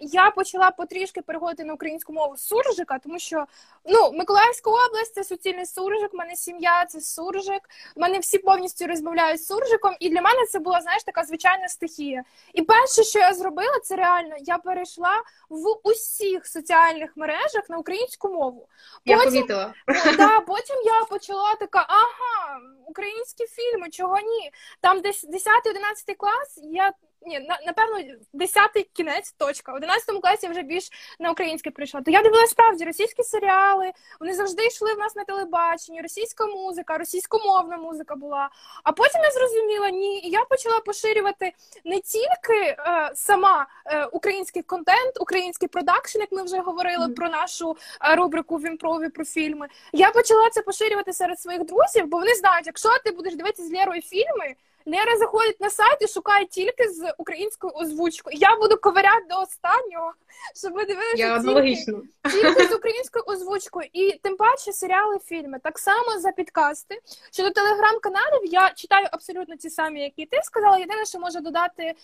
я 0.00 0.30
почала 0.30 0.70
потрішки 0.70 1.22
переходити 1.22 1.64
на 1.64 1.74
українську 1.74 2.12
мову 2.12 2.36
з 2.36 2.46
суржика, 2.46 2.98
тому 2.98 3.18
що 3.18 3.44
ну 3.84 4.12
Миколаївська 4.12 4.70
область 4.70 5.14
це 5.14 5.24
суцільний 5.24 5.66
суржик. 5.66 6.14
в 6.14 6.16
мене 6.16 6.36
сім'я 6.36 6.84
це 6.88 7.00
суржик. 7.00 7.62
в 7.96 8.00
мене 8.00 8.18
всі 8.18 8.38
повністю 8.38 8.86
розмовляють 8.86 9.44
суржиком, 9.44 9.96
і 10.00 10.08
для 10.08 10.22
мене 10.22 10.46
це 10.46 10.58
була 10.58 10.80
знаєш 10.80 11.04
така 11.04 11.24
звичайна 11.24 11.68
стихія. 11.68 12.24
І 12.52 12.62
перше, 12.62 13.02
що 13.02 13.18
я 13.18 13.34
зробила, 13.34 13.78
це 13.84 13.96
реально 14.04 14.34
я 14.38 14.58
перейшла 14.58 15.22
в 15.48 15.88
усіх 15.88 16.46
соціальних 16.46 17.16
мережах 17.16 17.68
на 17.68 17.78
українську 17.78 18.28
мову. 18.28 18.68
Потім, 19.04 19.18
я 19.18 19.24
помітила. 19.24 19.74
Да, 20.16 20.40
потім 20.40 20.76
я 20.84 21.04
почала 21.10 21.54
така, 21.54 21.86
ага, 21.88 22.60
українські 22.86 23.44
фільми, 23.46 23.90
чого 23.90 24.18
ні? 24.18 24.50
Там 24.80 25.00
десь 25.00 25.24
10-11 25.24 26.16
клас 26.16 26.60
я 26.62 26.92
ні, 27.26 27.48
напевно, 27.66 27.98
10-й 28.34 28.86
кінець, 28.92 29.32
точка. 29.32 29.72
В 29.72 29.74
11 29.74 30.20
класі 30.22 30.48
вже 30.48 30.62
більш 30.62 30.90
на 31.20 31.30
українське 31.30 31.70
прийшла. 31.70 32.00
То 32.00 32.10
я 32.10 32.22
дивилася 32.22 32.50
справді 32.50 32.84
російські 32.84 33.22
серіали, 33.22 33.92
вони 34.20 34.34
завжди 34.34 34.66
йшли 34.66 34.94
в 34.94 34.98
нас 34.98 35.16
на 35.16 35.24
телебаченні, 35.24 36.00
російська 36.00 36.46
музика, 36.46 36.98
російськомовна 36.98 37.76
музика 37.76 38.16
була. 38.16 38.50
А 38.84 38.92
потім 38.92 39.20
я 39.22 39.30
зрозуміла, 39.30 39.90
ні, 39.90 40.20
і 40.20 40.30
я 40.30 40.44
почала 40.44 40.80
поширювати 40.80 41.52
не 41.84 42.00
тільки 42.00 42.58
е, 42.58 42.76
сама 43.14 43.66
е, 43.86 44.04
український 44.04 44.62
контент, 44.62 45.20
український 45.20 45.68
продакшн, 45.68 46.18
як 46.18 46.32
ми 46.32 46.42
вже 46.42 46.58
говорили 46.58 47.06
mm-hmm. 47.06 47.14
про 47.14 47.28
нашу 47.28 47.76
е, 48.04 48.16
рубрику 48.16 48.56
в 48.56 48.66
імпрові 48.66 49.08
про 49.08 49.24
фільми. 49.24 49.68
Я 49.92 50.10
почала 50.10 50.50
це 50.50 50.62
поширювати 50.62 51.12
серед 51.12 51.40
своїх 51.40 51.64
друзів, 51.64 52.06
бо 52.06 52.18
вони 52.18 52.34
знають, 52.34 52.66
якщо 52.66 52.88
ти 53.04 53.10
будеш 53.10 53.34
дивитися 53.34 53.68
з 53.68 53.72
Лєрою 53.72 54.02
фільми. 54.02 54.54
Лера 54.86 55.16
заходить 55.16 55.60
на 55.60 55.70
сайт 55.70 55.98
і 56.00 56.08
шукає 56.08 56.46
тільки 56.46 56.88
з 56.88 57.14
українською 57.18 57.72
озвучкою. 57.72 58.38
Я 58.40 58.56
буду 58.56 58.76
ковиряти 58.76 59.26
до 59.30 59.40
останнього, 59.40 60.12
щоб 60.56 60.72
ви 60.72 60.84
дивилися 60.84 61.16
тільки, 61.38 61.52
тільки 62.30 62.66
з 62.68 62.72
українською 62.76 63.24
озвучкою. 63.26 63.88
І 63.92 64.20
тим 64.22 64.36
паче 64.36 64.72
серіали, 64.72 65.18
фільми. 65.18 65.58
Так 65.62 65.78
само 65.78 66.18
за 66.20 66.32
підкасти. 66.32 67.00
Щодо 67.32 67.50
телеграм-каналів, 67.50 68.44
я 68.44 68.70
читаю 68.70 69.06
абсолютно 69.12 69.56
ті 69.56 69.70
самі, 69.70 70.02
які 70.02 70.26
ти 70.26 70.40
сказала. 70.42 70.78
Єдине, 70.78 71.04
що 71.04 71.18
можу 71.18 71.40
додати 71.40 71.82
е, 71.82 71.94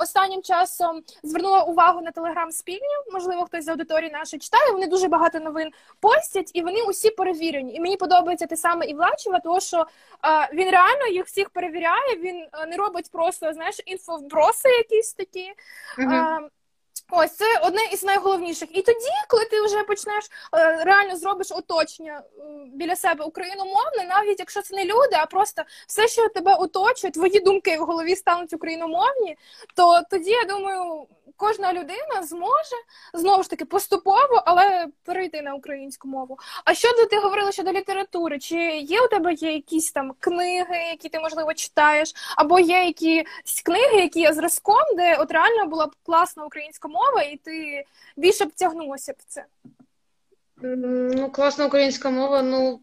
останнім 0.00 0.42
часом, 0.42 1.02
звернула 1.22 1.62
увагу 1.62 2.00
на 2.00 2.10
телеграм 2.10 2.50
спільні. 2.50 2.80
Можливо, 3.12 3.44
хтось 3.44 3.64
з 3.64 3.68
аудиторії 3.68 4.10
нашої 4.10 4.40
читає. 4.40 4.72
Вони 4.72 4.86
дуже 4.86 5.08
багато 5.08 5.40
новин 5.40 5.70
постять, 6.00 6.50
і 6.54 6.62
вони 6.62 6.82
усі 6.82 7.10
перевірені. 7.10 7.74
І 7.74 7.80
мені 7.80 7.96
подобається 7.96 8.46
те 8.46 8.56
саме 8.56 8.86
і 8.86 8.94
Влачева, 8.94 9.40
тому 9.44 9.60
що 9.60 9.86
е, 10.24 10.48
він 10.52 10.70
реально 10.70 11.06
їх 11.12 11.26
всіх 11.26 11.50
перевіряє 11.50 12.17
він 12.20 12.46
е, 12.52 12.66
не 12.66 12.76
робить 12.76 13.10
просто 13.12 13.52
знаєш 13.52 13.80
інфовброси 13.86 14.68
якісь 14.68 15.12
такі. 15.12 15.52
Uh-huh. 15.98 16.48
Ось 17.10 17.32
це 17.32 17.44
одне 17.62 17.80
із 17.92 18.04
найголовніших. 18.04 18.68
І 18.76 18.82
тоді, 18.82 19.10
коли 19.28 19.44
ти 19.44 19.62
вже 19.62 19.84
почнеш 19.84 20.24
е, 20.54 20.84
реально 20.84 21.16
зробиш 21.16 21.52
оточення 21.52 22.22
біля 22.66 22.96
себе 22.96 23.24
україномовне, 23.24 24.04
навіть 24.08 24.38
якщо 24.38 24.62
це 24.62 24.76
не 24.76 24.84
люди, 24.84 25.16
а 25.18 25.26
просто 25.26 25.62
все, 25.86 26.08
що 26.08 26.28
тебе 26.28 26.54
оточує, 26.54 27.10
твої 27.10 27.40
думки 27.40 27.78
в 27.78 27.84
голові 27.84 28.16
стануть 28.16 28.52
україномовні, 28.52 29.36
то 29.74 30.02
тоді 30.10 30.30
я 30.30 30.44
думаю, 30.44 31.06
кожна 31.38 31.72
людина 31.72 32.22
зможе 32.22 32.76
знову 33.14 33.42
ж 33.42 33.50
таки 33.50 33.64
поступово, 33.64 34.42
але 34.46 34.86
перейти 35.04 35.42
на 35.42 35.54
українську 35.54 36.08
мову. 36.08 36.38
А 36.64 36.74
щодо 36.74 37.06
ти 37.06 37.18
говорила 37.18 37.52
щодо 37.52 37.72
літератури, 37.72 38.38
чи 38.38 38.56
є 38.76 39.02
у 39.02 39.08
тебе 39.08 39.32
є 39.32 39.52
якісь 39.52 39.92
там 39.92 40.12
книги, 40.20 40.76
які 40.90 41.08
ти 41.08 41.20
можливо 41.20 41.54
читаєш, 41.54 42.12
або 42.36 42.58
є 42.58 42.84
якісь 42.84 43.62
книги, 43.64 44.00
які 44.00 44.20
є 44.20 44.32
зразком, 44.32 44.96
де 44.96 45.16
от 45.16 45.32
реально 45.32 45.66
була 45.66 45.86
б 45.86 45.90
класна 46.06 46.44
українська 46.44 46.88
мова, 46.88 46.97
і 47.32 47.36
ти 47.36 47.84
більше 48.16 48.44
б 48.44 48.52
тягнулася 48.52 49.12
б 49.12 49.16
в 49.18 49.24
це? 49.26 49.44
Ну, 50.62 51.30
класна 51.30 51.66
українська 51.66 52.10
мова, 52.10 52.42
ну. 52.42 52.80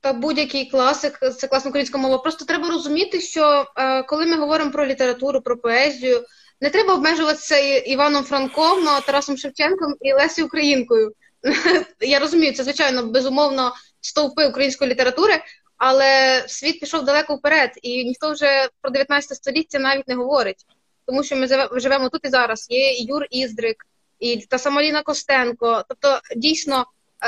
Та 0.00 0.12
будь-який 0.12 0.70
класик, 0.70 1.18
це 1.38 1.48
класна 1.48 1.68
українська 1.68 1.98
мова. 1.98 2.18
Просто 2.18 2.44
треба 2.44 2.68
розуміти, 2.68 3.20
що 3.20 3.66
е, 3.76 4.02
коли 4.02 4.26
ми 4.26 4.36
говоримо 4.36 4.70
про 4.70 4.86
літературу, 4.86 5.40
про 5.40 5.56
поезію, 5.56 6.24
не 6.60 6.70
треба 6.70 6.94
обмежуватися 6.94 7.58
Іваном 7.76 8.24
Франком, 8.24 8.84
Тарасом 9.06 9.36
Шевченком 9.36 9.94
і 10.00 10.12
Лесі 10.12 10.42
Українкою. 10.42 11.12
Я 12.00 12.18
розумію, 12.18 12.52
це 12.52 12.64
звичайно 12.64 13.02
безумовно 13.02 13.72
стовпи 14.00 14.46
української 14.46 14.90
літератури, 14.90 15.42
але 15.76 16.44
світ 16.48 16.80
пішов 16.80 17.04
далеко 17.04 17.36
вперед, 17.36 17.70
і 17.82 18.04
ніхто 18.04 18.32
вже 18.32 18.68
про 18.80 18.90
19 18.90 19.36
століття 19.36 19.78
навіть 19.78 20.08
не 20.08 20.14
говорить, 20.14 20.66
тому 21.08 21.24
що 21.24 21.36
ми 21.36 21.46
живемо 21.72 22.08
тут 22.08 22.20
і 22.24 22.28
зараз. 22.28 22.66
Є 22.70 22.92
і 22.92 23.04
Юр 23.04 23.26
Іздрик, 23.30 23.86
і 24.18 24.36
та 24.36 24.58
сама 24.58 24.82
Ліна 24.82 25.02
Костенко. 25.02 25.84
Тобто, 25.88 26.20
дійсно, 26.36 26.86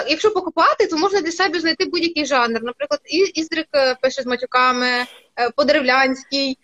якщо 0.08 0.30
покупати, 0.30 0.86
то 0.86 0.96
можна 0.96 1.20
для 1.20 1.32
себе 1.32 1.60
знайти 1.60 1.84
будь-який 1.84 2.26
жанр. 2.26 2.62
Наприклад, 2.62 3.00
Іздрик 3.34 3.66
пише 4.02 4.22
з 4.22 4.26
матюками, 4.26 5.06
Подеревлянський. 5.56 6.58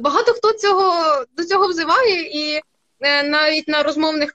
Багато 0.00 0.32
хто 0.32 0.52
цього 0.52 0.94
до 1.36 1.44
цього 1.44 1.68
взиває, 1.68 2.22
і 2.22 2.60
навіть 3.24 3.68
на 3.68 3.82
розмовних 3.82 4.32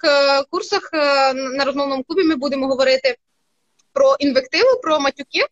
курсах 0.50 0.90
на 1.34 1.66
розмовному 1.66 2.04
клубі 2.04 2.24
ми 2.24 2.36
будемо 2.36 2.68
говорити 2.68 3.16
про 3.94 4.16
інвективу, 4.20 4.82
про 4.82 5.00
матюки 5.00 5.46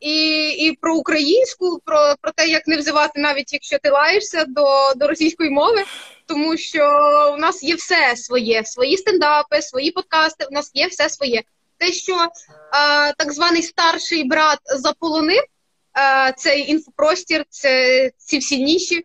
і 0.00 0.48
і 0.48 0.72
про 0.72 0.96
українську, 0.96 1.80
про 1.84 2.14
про 2.20 2.32
те, 2.32 2.48
як 2.48 2.66
не 2.66 2.76
взивати, 2.76 3.20
навіть 3.20 3.52
якщо 3.52 3.78
ти 3.78 3.90
лаєшся 3.90 4.44
до 4.44 4.92
до 4.96 5.08
російської 5.08 5.50
мови, 5.50 5.84
тому 6.26 6.56
що 6.56 6.82
у 7.34 7.36
нас 7.36 7.62
є 7.62 7.74
все 7.74 8.16
своє, 8.16 8.64
свої 8.64 8.96
стендапи, 8.96 9.62
свої 9.62 9.90
подкасти. 9.90 10.46
У 10.50 10.54
нас 10.54 10.70
є 10.74 10.86
все 10.86 11.08
своє. 11.08 11.42
Те, 11.78 11.92
що 11.92 12.14
е, 12.14 12.28
так 13.18 13.32
званий 13.32 13.62
старший 13.62 14.24
брат 14.24 14.58
заполонив 14.64 15.42
е, 15.98 16.32
цей 16.36 16.70
інфопростір, 16.70 17.44
це 17.48 18.10
ці 18.16 18.38
всі 18.38 18.62
ніші. 18.62 19.04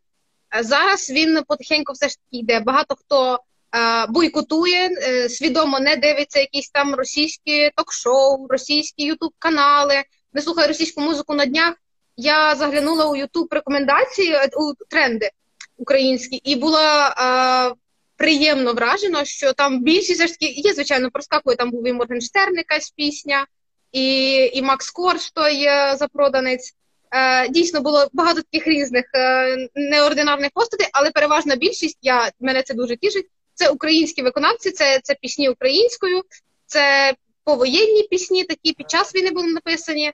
Зараз 0.59 1.11
він 1.11 1.39
потихеньку 1.47 1.93
все 1.93 2.09
ж 2.09 2.15
таки 2.15 2.37
йде. 2.43 2.59
Багато 2.59 2.95
хто 2.95 3.39
е, 3.75 4.05
бойкотує, 4.09 4.89
е, 4.89 5.29
свідомо 5.29 5.79
не 5.79 5.95
дивиться 5.95 6.39
якісь 6.39 6.69
там 6.69 6.95
російські 6.95 7.71
ток-шоу, 7.75 8.47
російські 8.47 9.03
ютуб-канали 9.03 10.03
не 10.33 10.41
слухаю 10.41 10.67
російську 10.67 11.01
музику 11.01 11.33
на 11.33 11.45
днях. 11.45 11.75
Я 12.17 12.55
заглянула 12.55 13.05
у 13.05 13.15
Ютуб 13.15 13.47
рекомендації 13.51 14.31
е, 14.33 14.49
у 14.57 14.73
тренди 14.89 15.29
українські, 15.77 16.35
і 16.35 16.55
була 16.55 17.09
е, 17.09 17.75
приємно 18.21 18.73
вражена, 18.73 19.25
що 19.25 19.53
там 19.53 19.83
більшість 19.83 20.27
ж 20.27 20.27
таки 20.27 20.45
є, 20.45 20.73
звичайно, 20.73 21.11
проскакує. 21.11 21.57
Там 21.57 21.71
був 21.71 21.87
і 21.87 21.93
Моргенштерн 21.93 22.55
якась 22.55 22.91
пісня, 22.91 23.45
і 23.91 24.35
і 24.53 24.61
Макс 24.61 24.91
Корж, 24.91 25.31
той 25.31 25.63
е, 25.63 25.95
запроданець. 25.99 26.73
Е, 27.11 27.49
Дійсно 27.49 27.81
було 27.81 28.07
багато 28.13 28.41
таких 28.41 28.67
різних 28.67 29.05
е, 29.15 29.67
неординарних 29.75 30.49
постатей, 30.53 30.87
але 30.93 31.11
переважна 31.11 31.55
більшість 31.55 31.97
я 32.01 32.31
мене 32.39 32.63
це 32.63 32.73
дуже 32.73 32.97
тішить. 32.97 33.27
Це 33.53 33.69
українські 33.69 34.21
виконавці, 34.21 34.71
це 34.71 34.99
це 35.03 35.15
пісні 35.21 35.49
українською, 35.49 36.21
це 36.65 37.13
повоєнні 37.43 38.03
пісні, 38.03 38.43
такі 38.43 38.73
під 38.73 38.89
час 38.89 39.15
війни 39.15 39.31
були 39.31 39.47
написані. 39.47 40.11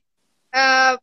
Е, 0.58 0.98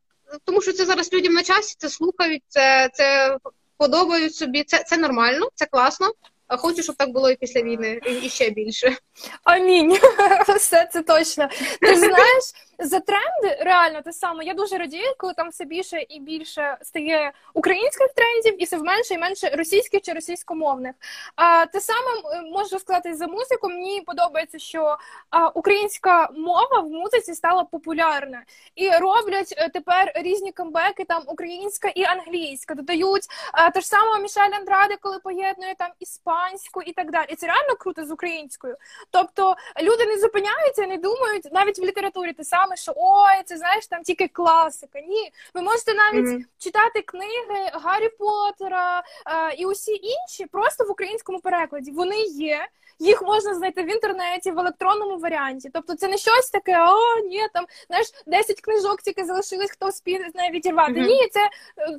Тому 0.45 0.63
що 0.63 0.73
це 0.73 0.85
зараз 0.85 1.13
людям 1.13 1.35
на 1.35 1.43
часі, 1.43 1.75
це 1.79 1.89
слухають, 1.89 2.43
це 2.49 2.91
це 2.95 3.39
подобають 3.77 4.35
собі. 4.35 4.65
Це 4.65 4.85
це 4.87 4.97
нормально, 4.97 5.49
це 5.55 5.67
класно. 5.67 6.13
Хочу, 6.49 6.83
щоб 6.83 6.97
так 6.97 7.11
було 7.11 7.31
і 7.31 7.37
після 7.37 7.63
війни, 7.63 8.01
і 8.23 8.29
ще 8.29 8.51
більше. 8.51 8.97
Амінь. 9.45 9.99
Все 10.57 10.89
це 10.93 11.03
точно. 11.03 11.49
Ти 11.81 11.97
знаєш, 11.97 12.45
за 12.79 13.01
тренди 13.01 13.65
реально 13.65 14.03
те 14.03 14.13
саме. 14.13 14.45
Я 14.45 14.55
дуже 14.55 14.79
радію, 14.79 15.15
коли 15.19 15.35
там 15.35 15.49
все 15.49 15.65
більше 15.65 16.07
і 16.09 16.21
більше 16.21 16.79
стає 16.83 17.33
українських 17.55 18.09
трендів, 18.13 18.63
і 18.63 18.65
все 18.65 18.79
менше 18.79 19.15
і 19.15 19.19
менше 19.19 19.49
російських 19.49 20.03
чи 20.03 20.13
російськомовних. 20.13 20.95
А 21.37 21.67
те 21.67 21.81
саме 21.81 22.43
можу 22.53 22.79
сказати 22.79 23.15
за 23.15 23.27
музику. 23.27 23.69
Мені 23.69 24.01
подобається, 24.01 24.59
що 24.59 24.97
а, 25.31 25.49
українська 25.49 26.29
мова 26.37 26.81
в 26.81 26.91
музиці 26.91 27.35
стала 27.35 27.65
популярна 27.65 28.43
і 28.75 28.91
роблять 28.91 29.55
е, 29.57 29.69
тепер 29.69 30.13
різні 30.15 30.53
камбеки, 30.53 31.05
там 31.05 31.23
українська 31.27 31.89
і 31.89 32.05
англійська. 32.05 32.75
Додають 32.75 33.27
а, 33.53 33.71
те 33.71 33.81
ж 33.81 33.87
саме 33.87 34.21
Мішель 34.21 34.59
Андраде, 34.59 34.97
коли 35.01 35.19
поєднує 35.19 35.75
там 35.79 35.91
іспанську 36.01 36.83
і 36.83 36.93
так 36.93 37.11
далі. 37.11 37.27
І 37.29 37.37
це 37.37 37.47
реально 37.47 37.77
круто 37.79 38.05
з 38.05 38.11
українською. 38.11 38.77
Тобто 39.11 39.57
люди 39.83 40.07
не 40.07 40.19
зупиняються, 40.19 40.87
не 40.87 40.99
думають 40.99 41.53
навіть 41.53 41.79
в 41.79 41.85
літературі 41.85 42.33
те 42.33 42.45
саме 42.45 42.64
саме, 42.65 42.77
що 42.77 42.93
ой, 42.97 43.43
це 43.45 43.57
знаєш 43.57 43.87
там 43.87 44.03
тільки 44.03 44.29
класика. 44.29 45.01
Ні, 45.01 45.33
ви 45.55 45.63
можете 45.63 45.95
навіть 45.95 46.27
mm-hmm. 46.27 46.45
читати 46.59 47.03
книги 47.03 47.71
Гаррі 47.73 48.09
Поттера 48.09 48.99
е, 48.99 49.55
і 49.55 49.67
усі 49.67 49.93
інші 49.93 50.47
просто 50.47 50.85
в 50.85 50.91
українському 50.91 51.41
перекладі. 51.41 51.91
Вони 51.91 52.21
є. 52.23 52.69
Їх 52.99 53.23
можна 53.23 53.55
знайти 53.55 53.83
в 53.83 53.91
інтернеті 53.91 54.51
в 54.51 54.59
електронному 54.59 55.19
варіанті. 55.19 55.71
Тобто 55.73 55.95
це 55.95 56.09
не 56.09 56.17
щось 56.17 56.51
таке, 56.51 56.87
о, 56.89 57.21
ні, 57.21 57.41
там 57.55 57.65
знаєш, 57.87 58.07
10 58.27 58.61
книжок 58.61 59.03
тільки 59.03 59.25
залишились, 59.25 59.71
хто 59.71 59.93
спів 59.93 60.27
з 60.33 60.35
нею 60.35 60.51
відірвати. 60.51 60.93
Mm-hmm. 60.93 61.07
Ні, 61.07 61.29
це 61.29 61.41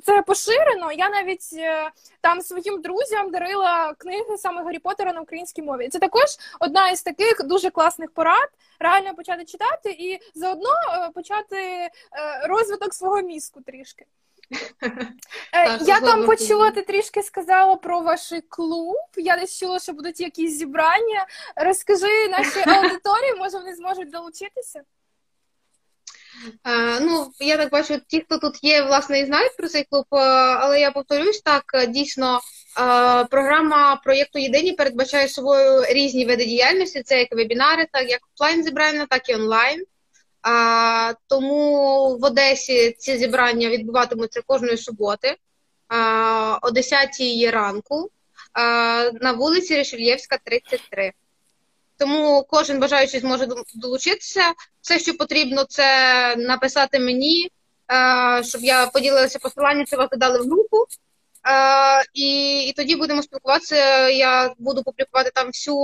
це 0.04 0.22
поширено. 0.22 0.92
Я 0.92 1.08
навіть 1.08 1.48
е, 1.52 1.90
там 2.20 2.40
своїм 2.40 2.82
друзям 2.82 3.30
дарила 3.30 3.94
книги 3.98 4.36
саме 4.38 4.64
Гаррі 4.64 4.78
Поттера 4.78 5.12
на 5.12 5.20
українській 5.20 5.62
мові. 5.62 5.88
Це 5.88 5.98
також 5.98 6.26
одна 6.60 6.90
із 6.90 7.02
таких 7.02 7.44
дуже 7.44 7.70
класних 7.70 8.10
порад. 8.10 8.48
Реально 8.78 9.14
почати 9.14 9.44
читати 9.44 9.90
і 9.90 10.18
заодно 10.34 10.70
е, 10.70 11.10
почати 11.10 11.56
е, 11.56 11.90
розвиток 12.48 12.94
свого 12.94 13.22
мізку 13.22 13.60
трішки. 13.60 14.06
Е, 15.52 15.78
я 15.80 16.00
там 16.00 16.26
почула, 16.26 16.70
ти 16.70 16.82
трішки 16.82 17.22
сказала 17.22 17.76
про 17.76 18.00
ваш 18.00 18.32
клуб. 18.48 18.96
Я 19.16 19.36
десь 19.36 19.58
чула, 19.58 19.78
що 19.78 19.92
будуть 19.92 20.20
якісь 20.20 20.58
зібрання. 20.58 21.26
Розкажи 21.56 22.28
нашій 22.28 22.60
аудиторії, 22.70 23.34
може 23.38 23.58
вони 23.58 23.74
зможуть 23.74 24.10
долучитися? 24.10 24.82
Е, 26.64 27.00
ну, 27.00 27.30
я 27.40 27.56
так 27.56 27.72
бачу, 27.72 28.00
ті, 28.06 28.20
хто 28.20 28.38
тут 28.38 28.64
є, 28.64 28.82
власне, 28.82 29.20
і 29.20 29.26
знають 29.26 29.56
про 29.56 29.68
цей 29.68 29.84
клуб, 29.84 30.04
е, 30.12 30.16
але 30.60 30.80
я 30.80 30.90
повторюсь 30.90 31.40
так, 31.40 31.64
дійсно, 31.88 32.40
програма 33.30 33.96
проєкту 34.04 34.38
Єдині 34.38 34.72
передбачає 34.72 35.28
собою 35.28 35.84
різні 35.88 36.24
види 36.24 36.44
діяльності. 36.44 37.02
Це 37.02 37.18
як 37.18 37.36
вебінари, 37.36 37.86
так 37.92 38.10
як 38.10 38.20
офлайн 38.34 38.64
зібрання, 38.64 39.06
так 39.10 39.28
і 39.28 39.34
онлайн. 39.34 39.84
А, 40.48 41.14
Тому 41.26 42.18
в 42.18 42.24
Одесі 42.24 42.92
ці 42.98 43.18
зібрання 43.18 43.68
відбуватимуться 43.68 44.42
кожної 44.46 44.76
суботи 44.76 45.36
а, 45.88 46.58
о 46.62 46.70
10 46.70 47.08
ранку 47.52 48.10
а, 48.52 48.62
на 49.20 49.32
вулиці 49.32 49.76
Решельєвська, 49.76 50.38
33. 50.44 51.12
Тому 51.98 52.46
кожен 52.48 52.80
бажаючий 52.80 53.20
зможе 53.20 53.48
долучитися. 53.74 54.52
Все, 54.80 54.98
що 54.98 55.16
потрібно, 55.16 55.64
це 55.64 56.36
написати 56.36 56.98
мені, 56.98 57.50
щоб 58.42 58.64
я 58.64 58.86
поділилася 58.86 59.38
посиланням, 59.38 59.86
це 59.86 59.96
вас 59.96 60.08
додали 60.10 60.38
в 60.38 60.42
групу. 60.42 60.76
І, 62.14 62.60
і 62.60 62.72
тоді 62.72 62.96
будемо 62.96 63.22
спілкуватися. 63.22 64.08
Я 64.08 64.54
буду 64.58 64.82
публікувати 64.82 65.30
там 65.34 65.46
всю 65.46 65.76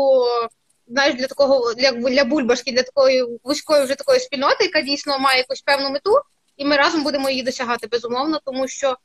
знаєш, 0.86 1.14
для 1.14 1.26
такого 1.26 1.74
для 1.74 1.92
для 1.92 2.24
бульбашки, 2.24 2.72
для 2.72 2.82
такої 2.82 3.24
вузької 3.44 3.84
вже 3.84 3.94
такої 3.94 4.20
спільноти, 4.20 4.64
яка 4.64 4.80
дійсно 4.80 5.18
має 5.18 5.38
якусь 5.38 5.62
певну 5.62 5.90
мету, 5.90 6.18
і 6.56 6.64
ми 6.64 6.76
разом 6.76 7.02
будемо 7.02 7.30
її 7.30 7.42
досягати 7.42 7.86
безумовно, 7.86 8.40
тому 8.44 8.68
що 8.68 8.96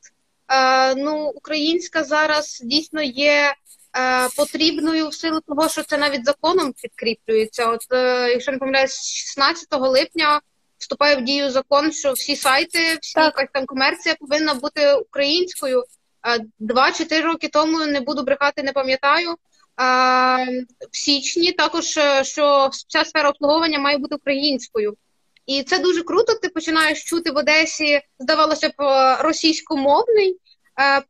е, 0.48 0.96
ну, 0.96 1.28
українська 1.28 2.04
зараз 2.04 2.62
дійсно 2.64 3.02
є 3.02 3.32
е, 3.32 3.56
потрібною 4.36 5.08
в 5.08 5.14
силу 5.14 5.40
того, 5.48 5.70
що 5.70 5.84
це 5.84 5.98
навіть 5.98 6.26
законом 6.26 6.74
підкріплюється. 6.82 7.70
От 7.70 7.82
е, 7.94 8.30
якщо 8.30 8.52
не 8.52 8.58
помиляюсь, 8.58 9.06
16 9.06 9.68
липня. 9.72 10.42
Вступає 10.78 11.16
в 11.16 11.22
дію 11.22 11.52
закон, 11.52 11.92
що 11.92 12.14
всі 12.14 12.36
сайти, 12.36 12.98
всі 13.02 13.20
якась 13.20 13.50
там 13.54 13.66
комерція 13.66 14.16
повинна 14.20 14.54
бути 14.54 14.94
українською. 14.94 15.84
Два 16.60 16.92
чи 16.92 17.06
три 17.06 17.22
роки 17.22 17.48
тому 17.48 17.86
не 17.86 18.02
буду 18.02 18.24
брехати, 18.24 18.64
не 18.64 18.72
пам'ятаю 18.72 19.36
в 20.92 20.98
січні. 20.98 21.52
Також 21.52 21.98
е, 21.98 22.24
що 22.24 22.70
вся 22.72 23.06
сфера 23.06 23.30
обслуговування 23.30 23.80
має 23.80 23.98
бути 23.98 24.16
українською. 24.16 24.98
І 25.46 25.64
це 25.64 25.80
дуже 25.80 26.04
круто. 26.04 26.34
Ти 26.34 26.50
починаєш 26.50 27.04
чути 27.04 27.32
в 27.32 27.38
Одесі, 27.38 28.02
здавалося 28.20 28.70
б, 28.70 28.74
російськомовний, 29.22 30.32
е, 30.32 30.36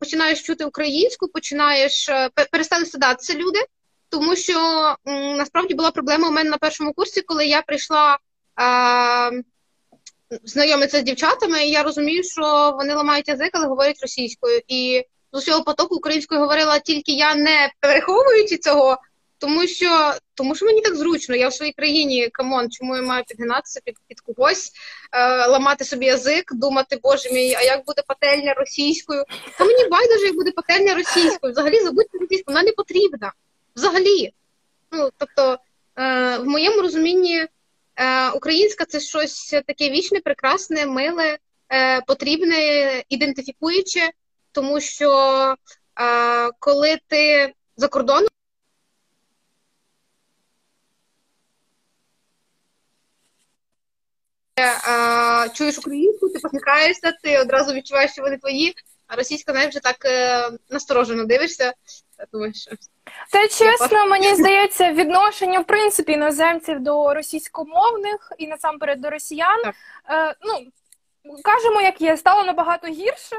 починаєш 0.00 0.42
чути 0.42 0.64
українську, 0.64 1.28
починаєш 1.28 2.08
е, 2.08 2.30
перестали 2.52 2.84
стидатися 2.84 3.34
люди, 3.34 3.58
тому 4.08 4.36
що 4.36 4.96
насправді 5.36 5.74
була 5.74 5.90
проблема 5.90 6.28
у 6.28 6.32
мене 6.32 6.50
на 6.50 6.58
першому 6.58 6.92
курсі, 6.92 7.22
коли 7.22 7.46
я 7.46 7.62
прийшла 7.62 8.18
знайомитися 10.44 10.98
з 10.98 11.02
дівчатами, 11.02 11.64
і 11.64 11.70
я 11.70 11.82
розумію, 11.82 12.22
що 12.24 12.74
вони 12.78 12.94
ламають 12.94 13.28
язик, 13.28 13.50
але 13.52 13.66
говорять 13.66 14.02
російською. 14.02 14.60
І 14.68 15.04
з 15.32 15.38
усього 15.38 15.64
потоку 15.64 15.96
українською 15.96 16.40
говорила 16.40 16.78
тільки 16.78 17.12
я, 17.12 17.34
не 17.34 17.72
переховуючи 17.80 18.58
цього, 18.58 18.98
тому 19.38 19.66
що 19.66 20.12
тому 20.34 20.54
що 20.54 20.66
мені 20.66 20.80
так 20.80 20.96
зручно. 20.96 21.36
Я 21.36 21.48
в 21.48 21.54
своїй 21.54 21.72
країні 21.72 22.28
come 22.28 22.52
on, 22.52 22.70
чому 22.70 22.96
я 22.96 23.02
маю 23.02 23.24
підгинатися 23.24 23.80
під 23.84 23.96
під 24.08 24.20
когось, 24.20 24.72
е, 25.12 25.46
ламати 25.46 25.84
собі 25.84 26.06
язик, 26.06 26.54
думати, 26.54 26.98
боже 27.02 27.30
мій, 27.30 27.54
а 27.54 27.62
як 27.62 27.84
буде 27.86 28.02
пательня 28.06 28.54
російською? 28.54 29.24
Та 29.58 29.64
мені 29.64 29.88
байдуже, 29.88 30.26
як 30.26 30.34
буде 30.34 30.50
пательня 30.50 30.94
російською. 30.94 31.52
Взагалі 31.52 31.80
забудьте 31.80 32.18
російську, 32.18 32.44
вона 32.52 32.62
не 32.62 32.72
потрібна. 32.72 33.32
Взагалі. 33.76 34.32
Ну, 34.92 35.10
тобто, 35.18 35.58
е, 35.98 36.38
в 36.38 36.46
моєму 36.46 36.82
розумінні, 36.82 37.46
е, 37.96 38.30
українська 38.30 38.84
це 38.84 39.00
щось 39.00 39.48
таке 39.66 39.90
вічне, 39.90 40.20
прекрасне, 40.20 40.86
миле, 40.86 41.38
е, 41.72 42.00
потрібне, 42.00 43.02
ідентифікуюче 43.08 44.10
тому 44.58 44.80
що 44.80 45.10
а, 45.94 46.50
коли 46.58 46.98
ти 47.08 47.52
за 47.76 47.88
кордоном. 47.88 48.28
Чуєш 55.54 55.78
українську, 55.78 56.28
ти 56.28 56.38
посміхаєшся, 56.38 57.12
ти 57.22 57.38
одразу 57.38 57.74
відчуваєш, 57.74 58.12
що 58.12 58.22
вони 58.22 58.36
твої, 58.36 58.74
а 59.06 59.16
російська 59.16 59.52
навіть 59.52 59.70
вже 59.70 59.80
так 59.80 59.96
е, 60.04 60.50
насторожено 60.70 61.24
дивишся. 61.24 61.72
Думаєш, 62.32 62.68
Та 63.32 63.48
чесно, 63.48 64.06
мені 64.06 64.34
здається, 64.34 64.92
відношення 64.92 65.60
в 65.60 65.64
принципі 65.64 66.12
іноземців 66.12 66.80
до 66.80 67.14
російськомовних 67.14 68.32
і 68.38 68.46
насамперед 68.46 69.00
до 69.00 69.10
росіян. 69.10 69.60
Е, 70.10 70.34
ну, 70.40 70.66
кажемо, 71.44 71.80
як 71.80 72.00
є, 72.00 72.16
стало 72.16 72.44
набагато 72.44 72.88
гірше. 72.88 73.36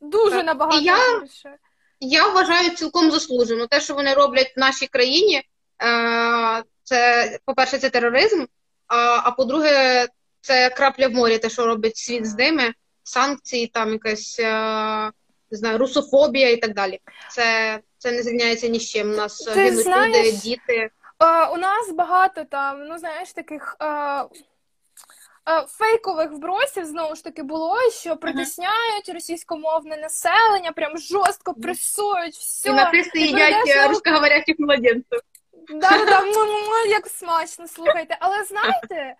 Дуже 0.00 0.36
Так. 0.36 0.46
набагато 0.46 0.78
І 0.78 0.84
я- 0.84 1.20
гірше. 1.20 1.54
Я 2.00 2.28
вважаю 2.28 2.70
цілком 2.70 3.10
заслужено. 3.10 3.66
Те, 3.66 3.80
що 3.80 3.94
вони 3.94 4.14
роблять 4.14 4.56
в 4.56 4.60
нашій 4.60 4.86
країні, 4.86 5.42
е, 5.82 6.62
це, 6.82 7.30
по-перше, 7.44 7.78
це 7.78 7.90
тероризм, 7.90 8.44
а, 8.86 9.20
а 9.24 9.30
по-друге, 9.30 10.06
це 10.44 10.70
крапля 10.70 11.08
в 11.08 11.12
морі, 11.12 11.38
те, 11.38 11.48
що 11.50 11.66
робить 11.66 11.96
світ 11.96 12.26
з 12.26 12.34
ними, 12.34 12.74
санкції, 13.02 13.66
там 13.66 13.92
якась 13.92 14.36
е, 14.40 15.10
не 15.50 15.58
знаю, 15.58 15.78
русофобія 15.78 16.50
і 16.50 16.56
так 16.56 16.74
далі. 16.74 17.00
Це, 17.30 17.78
це 17.98 18.12
не 18.12 18.22
зрівняється 18.22 18.68
ні 18.68 18.78
з 18.78 18.90
чим. 18.90 19.12
У 19.12 19.16
нас 19.16 19.38
Ти 19.38 19.50
гинуть 19.50 19.82
знаєш, 19.82 20.16
люди, 20.16 20.32
діти. 20.32 20.90
Е, 21.22 21.46
у 21.46 21.56
нас 21.56 21.92
багато 21.92 22.44
там, 22.44 22.86
ну 22.88 22.98
знаєш, 22.98 23.32
таких 23.32 23.76
е, 23.80 23.86
е, 23.86 24.26
фейкових 25.68 26.32
вбросів 26.32 26.84
знову 26.84 27.14
ж 27.14 27.24
таки 27.24 27.42
було, 27.42 27.76
що 27.90 28.16
притисняють 28.16 29.08
російськомовне 29.14 29.96
населення, 29.96 30.72
прям 30.72 30.98
жорстко 30.98 31.54
пресують 31.54 32.34
все. 32.34 32.68
І 32.68 32.72
написти 32.72 33.18
і 33.20 33.26
їдять 33.26 33.68
е, 33.68 33.88
русскоговорящих 33.88 34.56
младенців. 34.58 35.20
Да, 35.68 35.90
да, 35.90 36.04
да, 36.04 36.84
як 36.88 37.06
смачно, 37.06 37.68
слухайте. 37.68 38.16
Але 38.20 38.44
знаєте, 38.44 38.94
е, 38.94 39.16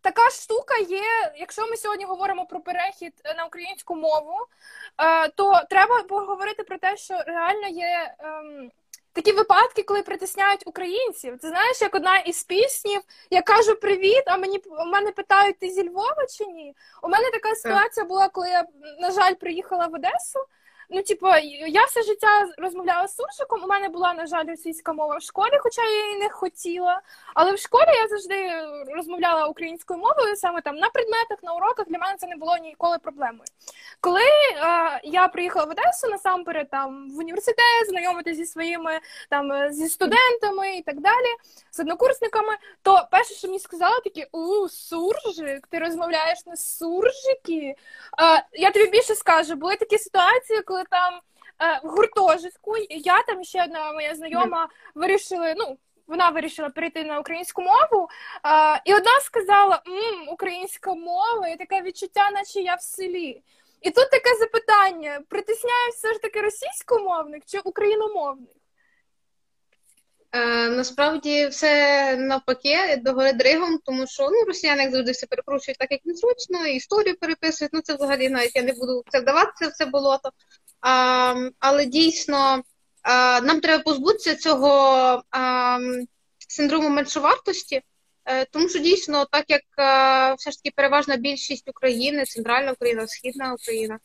така 0.00 0.30
штука 0.30 0.78
є, 0.88 1.32
якщо 1.36 1.66
ми 1.70 1.76
сьогодні 1.76 2.04
говоримо 2.04 2.46
про 2.46 2.60
перехід 2.60 3.12
на 3.36 3.44
українську 3.44 3.94
мову, 3.96 4.36
е, 4.98 5.28
то 5.28 5.62
треба 5.70 6.02
поговорити 6.02 6.62
про 6.62 6.78
те, 6.78 6.96
що 6.96 7.22
реально 7.26 7.68
є. 7.68 8.14
ем, 8.18 8.70
Такі 9.14 9.32
випадки, 9.32 9.82
коли 9.82 10.02
притисняють 10.02 10.66
українців. 10.66 11.38
Ти 11.38 11.48
знаєш, 11.48 11.82
як 11.82 11.94
одна 11.94 12.16
із 12.18 12.44
піснів, 12.44 13.00
я 13.30 13.42
кажу 13.42 13.76
привіт, 13.76 14.22
а 14.26 14.36
мені 14.36 14.58
у 14.58 14.84
мене 14.84 15.10
питають, 15.12 15.58
ти 15.58 15.70
зі 15.70 15.88
Львова 15.88 16.26
чи 16.38 16.46
ні? 16.46 16.74
У 17.02 17.08
мене 17.08 17.30
така 17.30 17.54
ситуація 17.54 18.06
була, 18.06 18.28
коли 18.28 18.48
я, 18.48 18.64
на 19.00 19.10
жаль, 19.10 19.34
приїхала 19.34 19.86
в 19.86 19.94
Одесу. 19.94 20.40
Ну, 20.90 21.02
типу, 21.02 21.26
я 21.68 21.84
все 21.84 22.02
життя 22.02 22.28
розмовляла 22.58 23.08
з 23.08 23.16
суржиком. 23.16 23.64
У 23.64 23.66
мене 23.66 23.88
була, 23.88 24.14
на 24.14 24.26
жаль, 24.26 24.46
російська 24.46 24.92
мова 24.92 25.16
в 25.16 25.22
школі, 25.22 25.58
хоча 25.60 25.82
я 25.82 26.06
її 26.06 26.18
не 26.18 26.28
хотіла. 26.28 27.00
Але 27.34 27.52
в 27.52 27.58
школі 27.58 27.88
я 28.02 28.08
завжди 28.08 28.50
розмовляла 28.94 29.46
українською 29.46 30.00
мовою, 30.00 30.36
саме 30.36 30.60
там 30.60 30.76
на 30.76 30.88
предметах, 30.88 31.42
на 31.42 31.54
уроках. 31.54 31.86
Для 31.88 31.98
мене 31.98 32.16
це 32.18 32.26
не 32.26 32.36
було 32.36 32.56
ніколи 32.56 32.98
проблемою. 32.98 33.44
Коли 34.00 34.20
е, 34.20 35.00
я 35.04 35.28
приїхала 35.28 35.64
в 35.64 35.70
Одесу, 35.70 36.08
насамперед 36.10 36.70
там 36.70 37.10
в 37.10 37.18
університет, 37.18 37.88
знайомитися 37.88 38.36
зі 38.36 38.46
своїми 38.46 39.00
там 39.28 39.72
зі 39.72 39.88
студентами 39.88 40.76
і 40.76 40.82
так 40.82 41.00
далі, 41.00 41.26
з 41.70 41.80
однокурсниками, 41.80 42.52
то 42.82 43.08
перше, 43.10 43.34
що 43.34 43.48
мені 43.48 43.58
сказали, 43.58 43.96
такі 44.04 44.26
у 44.32 44.68
суржик, 44.68 45.66
ти 45.66 45.78
розмовляєш 45.78 46.46
на 46.46 46.56
суржики. 46.56 47.74
Е, 48.22 48.46
я 48.52 48.70
тобі 48.70 48.86
більше 48.86 49.14
скажу, 49.14 49.54
були 49.54 49.76
такі 49.76 49.98
ситуації, 49.98 50.62
там 50.90 51.20
е, 51.62 51.80
в 51.84 51.88
гуртожитку 51.88 52.76
я 52.90 53.22
там 53.22 53.44
ще 53.44 53.64
одна 53.64 53.92
моя 53.92 54.14
знайома 54.14 54.68
вирішили, 54.94 55.54
ну. 55.56 55.78
Вона 56.06 56.28
вирішила 56.28 56.68
перейти 56.68 57.04
на 57.04 57.18
українську 57.18 57.62
мову, 57.62 58.08
е, 58.46 58.82
і 58.84 58.94
одна 58.94 59.20
сказала: 59.20 59.82
М, 59.88 60.28
українська 60.28 60.94
мова, 60.94 61.48
і 61.48 61.56
таке 61.56 61.82
відчуття, 61.82 62.30
наче 62.30 62.60
я 62.60 62.74
в 62.74 62.82
селі. 62.82 63.42
І 63.80 63.90
тут 63.90 64.10
таке 64.10 64.34
запитання: 64.40 65.20
притисняють 65.28 65.94
все 65.94 66.12
ж 66.12 66.18
таки 66.18 66.40
російськомовних 66.40 67.42
чи 67.46 67.58
україномовних? 67.58 68.48
Е, 70.34 70.68
насправді 70.68 71.46
все 71.46 72.16
навпаки 72.16 72.96
догори 72.96 73.32
дригом, 73.32 73.78
тому 73.84 74.06
що 74.06 74.22
ну, 74.22 74.44
росіяни 74.46 74.82
як 74.82 74.92
завжди 74.92 75.12
все 75.12 75.26
перекручують 75.26 75.78
так, 75.78 75.92
як 75.92 76.00
їм 76.04 76.16
зручно, 76.16 76.66
і 76.66 76.74
історію 76.74 77.16
переписують. 77.20 77.72
Ну 77.72 77.80
це 77.80 77.94
взагалі 77.94 78.28
навіть 78.28 78.56
я 78.56 78.62
не 78.62 78.72
буду 78.72 79.02
це 79.08 79.20
вдаватися 79.20 79.68
в 79.68 79.72
це 79.72 79.86
болото. 79.86 80.30
Але 81.58 81.86
дійсно 81.86 82.62
нам 83.42 83.60
треба 83.60 83.82
позбутися 83.82 84.36
цього 84.36 85.22
синдрому 86.48 86.88
меншовартості, 86.88 87.82
е, 88.24 88.44
тому 88.44 88.68
що 88.68 88.78
дійсно, 88.78 89.24
так 89.24 89.44
як 89.48 89.62
а, 89.76 90.34
все 90.34 90.50
ж 90.50 90.62
таки 90.62 90.72
переважна 90.76 91.16
більшість 91.16 91.68
України, 91.68 92.24
центральна 92.24 92.72
Україна, 92.72 93.06
східна 93.06 93.54
Україна, 93.54 93.98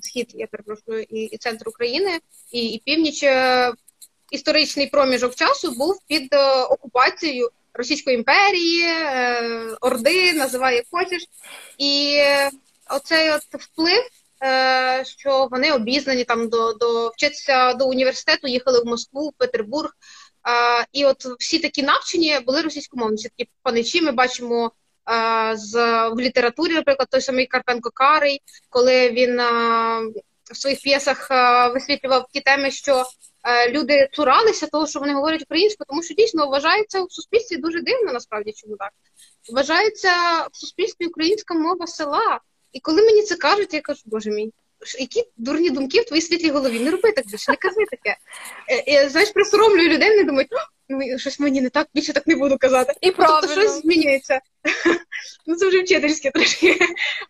схід, 0.00 0.30
я 0.34 0.46
перепрошую, 0.46 1.02
і, 1.02 1.20
і 1.20 1.38
центр 1.38 1.68
України, 1.68 2.18
і, 2.52 2.66
і 2.66 2.82
північ. 2.84 3.22
е, 3.22 3.72
історичний 4.30 4.86
проміжок 4.86 5.34
часу 5.34 5.70
був 5.70 5.98
під 6.08 6.34
е, 6.34 6.62
окупацією 6.62 7.50
Російської 7.74 8.16
імперії, 8.16 8.82
е, 8.84 9.76
Орди, 9.80 10.32
називай 10.32 10.82
хочеш. 10.90 11.24
І 11.78 12.14
е, 12.18 12.50
оцей 12.90 13.30
от 13.30 13.62
вплив, 13.62 14.02
е, 14.02 14.08
що 15.04 15.48
вони 15.50 15.72
обізнані 15.72 16.24
там 16.24 16.48
до, 16.48 16.72
до 16.72 17.08
вчитися 17.08 17.72
до 17.74 17.88
університету, 17.88 18.48
їхали 18.48 18.80
в 18.80 18.86
Москву, 18.86 19.28
в 19.28 19.32
Петербург. 19.38 19.90
Е, 20.48 20.86
і 20.92 21.04
от 21.04 21.24
всі 21.24 21.58
такі 21.58 21.82
навчені 21.82 22.40
були 22.46 22.62
російськомовні. 22.62 23.16
Всі 23.16 23.28
такі 23.28 23.50
паничі 23.62 24.02
ми 24.02 24.12
бачимо. 24.12 24.72
е, 25.10 25.52
З 25.56 25.74
в 26.08 26.20
літературі, 26.20 26.72
наприклад, 26.74 27.08
той 27.10 27.20
самий 27.20 27.46
Карпенко 27.46 27.90
Карий, 27.90 28.42
коли 28.68 29.10
він 29.10 29.40
е, 29.40 29.44
в 30.52 30.56
своїх 30.56 30.80
п'єсах 30.80 31.28
е, 31.30 31.68
висвітлював 31.68 32.26
ті 32.32 32.40
теми, 32.40 32.70
що 32.70 33.04
е, 33.44 33.70
люди 33.70 34.08
цуралися 34.12 34.66
того, 34.66 34.86
що 34.86 35.00
вони 35.00 35.14
говорять 35.14 35.42
українською, 35.42 35.86
тому 35.88 36.02
що 36.02 36.14
дійсно 36.14 36.46
вважається 36.46 37.02
в 37.02 37.12
суспільстві 37.12 37.56
дуже 37.56 37.82
дивно, 37.82 38.12
насправді 38.12 38.52
чому 38.52 38.76
так. 38.76 38.90
Вважається 39.52 40.12
в 40.52 40.56
суспільстві 40.56 41.06
українська 41.06 41.54
мова 41.54 41.86
села. 41.86 42.40
І 42.72 42.80
коли 42.80 43.02
мені 43.02 43.22
це 43.22 43.34
кажуть, 43.34 43.74
я 43.74 43.80
кажу, 43.80 44.00
боже 44.06 44.30
мій, 44.30 44.52
які 44.98 45.24
дурні 45.36 45.70
думки 45.70 46.00
в 46.00 46.04
твоїй 46.04 46.22
світлій 46.22 46.50
голові. 46.50 46.80
Не 46.80 46.90
роби 46.90 47.12
так 47.12 47.26
більше, 47.26 47.50
не 47.52 47.56
кажи 47.56 47.76
таке. 47.90 48.16
Е, 48.70 48.92
Я, 48.92 49.08
знаєш, 49.08 49.30
присоромлюю 49.30 49.88
людей, 49.88 50.10
вони 50.10 50.24
думають, 50.24 50.48
ну 50.88 51.18
щось 51.18 51.40
мені 51.40 51.60
не 51.60 51.70
так, 51.70 51.88
більше 51.94 52.12
так 52.12 52.26
не 52.26 52.36
буду 52.36 52.58
казати. 52.58 52.94
І 53.00 53.06
Ну, 53.06 53.14
Тобто 53.26 53.48
щось 53.48 53.80
змінюється. 53.82 54.40
Ну, 55.46 55.56
це 55.56 55.68
вже 55.68 55.82
вчительське 55.82 56.30
трошки. 56.30 56.78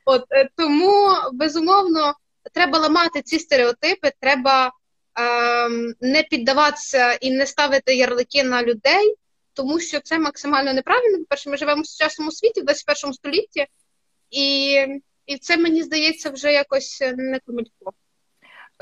От 0.05 0.25
е, 0.31 0.49
тому 0.57 1.09
безумовно 1.33 2.15
треба 2.53 2.79
ламати 2.79 3.23
ці 3.23 3.39
стереотипи, 3.39 4.13
треба 4.21 4.73
ем, 5.15 5.95
не 6.01 6.23
піддаватися 6.23 7.13
і 7.13 7.31
не 7.31 7.47
ставити 7.47 7.95
ярлики 7.95 8.45
на 8.45 8.63
людей, 8.63 9.15
тому 9.55 9.81
що 9.81 10.01
це 10.01 10.19
максимально 10.19 10.73
неправильно. 10.73 11.19
По-перше, 11.19 11.51
ми 11.51 11.57
живемо 11.57 11.83
в 11.83 11.87
сучасному 11.87 12.33
світі, 12.33 12.61
в 12.61 12.65
21 12.65 13.13
столітті, 13.13 13.67
і, 14.31 14.77
і 15.29 15.39
це 15.39 15.57
мені 15.57 15.83
здається 15.83 16.31
вже 16.31 16.53
якось 16.53 17.01
не 17.17 17.41
комільфо. 17.47 17.93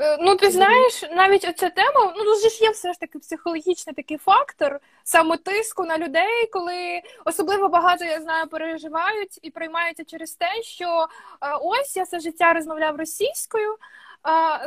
Е, 0.01 0.17
Ну, 0.19 0.35
ти 0.35 0.51
знаєш, 0.51 1.03
навіть 1.11 1.45
оця 1.45 1.69
тема, 1.69 2.13
ну 2.17 2.23
дуже 2.23 2.49
ж 2.49 2.63
є 2.63 2.69
все 2.69 2.93
ж 2.93 2.99
таки 2.99 3.19
психологічний 3.19 3.95
такий 3.95 4.17
фактор 4.17 4.79
саме 5.03 5.37
тиску 5.37 5.85
на 5.85 5.97
людей, 5.97 6.47
коли 6.51 7.01
особливо 7.25 7.69
багато 7.69 8.05
я 8.05 8.21
знаю 8.21 8.47
переживають 8.47 9.39
і 9.41 9.51
приймаються 9.51 10.03
через 10.03 10.35
те, 10.35 10.61
що 10.63 11.07
е, 11.41 11.57
ось 11.61 11.95
я 11.95 12.03
все 12.03 12.19
життя 12.19 12.53
розмовляв 12.53 12.95
російською. 12.95 13.77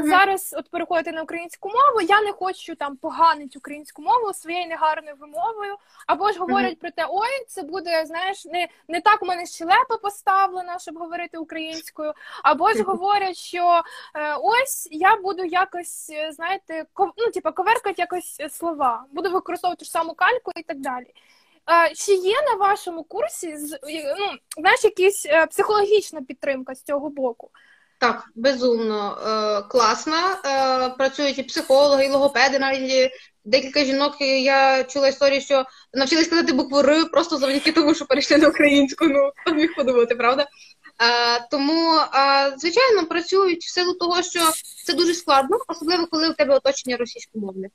Зараз 0.01 0.55
от 0.59 0.71
переходити 0.71 1.13
на 1.13 1.23
українську 1.23 1.69
мову. 1.69 2.01
Я 2.01 2.23
не 2.23 2.33
хочу 2.33 2.75
там 2.75 2.97
поганити 2.97 3.59
українську 3.59 4.03
мову 4.03 4.35
своєю 4.35 4.69
негарною 4.69 5.17
вимовою. 5.21 5.77
Або 6.07 6.33
ж 6.33 6.39
говорять 6.39 6.79
про 6.79 6.91
те, 6.91 7.07
ой, 7.09 7.45
це 7.49 7.63
буде, 7.63 8.07
знаєш, 8.07 8.45
не, 8.45 8.69
не 8.89 9.01
так 9.01 9.23
у 9.23 9.27
мене 9.27 9.47
щелепа 9.47 9.97
поставлена, 10.03 10.79
щоб 10.79 10.99
говорити 10.99 11.39
українською. 11.39 12.13
Або 12.43 12.73
ж 12.73 12.83
говорять, 12.83 13.37
що 13.37 13.83
е, 14.15 14.35
ось 14.35 14.89
я 14.91 15.17
буду 15.17 15.45
якось, 15.45 16.11
е, 16.11 16.33
знаєте, 16.33 16.85
ков, 16.93 17.11
ну, 17.17 17.31
типу, 17.31 17.53
коверкати 17.53 17.95
якось 17.99 18.37
е, 18.41 18.49
слова, 18.49 19.05
буду 19.13 19.31
використовувати 19.31 19.85
ж 19.85 19.91
саму 19.91 20.15
кальку 20.15 20.53
і 20.57 20.63
так 20.63 20.81
далі. 20.81 21.15
Чи 21.95 22.13
є 22.15 22.43
на 22.43 22.55
вашому 22.55 23.05
курсі 23.05 23.57
ну, 24.19 24.27
знаєш, 24.59 24.85
якась 24.85 25.49
психологічна 25.51 26.23
підтримка 26.23 26.75
з 26.75 26.83
цього 26.83 27.11
боку? 27.11 27.51
Так, 28.01 28.25
безумно 28.35 29.19
е, 29.19 29.69
класно. 29.69 30.17
Е, 30.45 30.89
працюють 30.89 31.39
і 31.39 31.43
психологи, 31.43 32.05
і 32.05 32.11
логопеди, 32.11 32.59
навіть 32.59 33.11
декілька 33.45 33.85
жінок. 33.85 34.21
Я 34.21 34.85
чула 34.85 35.09
історію, 35.09 35.41
що 35.41 35.65
навчились 35.95 36.27
сказати 36.27 36.53
букву 36.53 36.79
Р 36.79 37.11
просто 37.13 37.37
завдяки 37.37 37.73
тому, 37.73 37.95
що 37.95 38.07
перейшли 38.07 38.37
на 38.37 38.49
українську. 38.49 39.05
Ну 39.05 39.31
хто 39.37 39.55
міг 39.55 39.75
подумати, 39.77 40.15
правда? 40.15 40.43
Е, 40.43 41.47
тому, 41.51 41.97
е, 41.97 42.55
звичайно, 42.59 43.07
працюють 43.07 43.65
в 43.65 43.71
силу 43.71 43.95
того, 43.95 44.23
що 44.23 44.41
це 44.87 44.93
дуже 44.93 45.15
складно, 45.15 45.59
особливо 45.69 46.07
коли 46.07 46.31
у 46.31 46.35
тебе 46.35 46.55
оточення 46.55 46.97
російськомовне. 46.97 47.69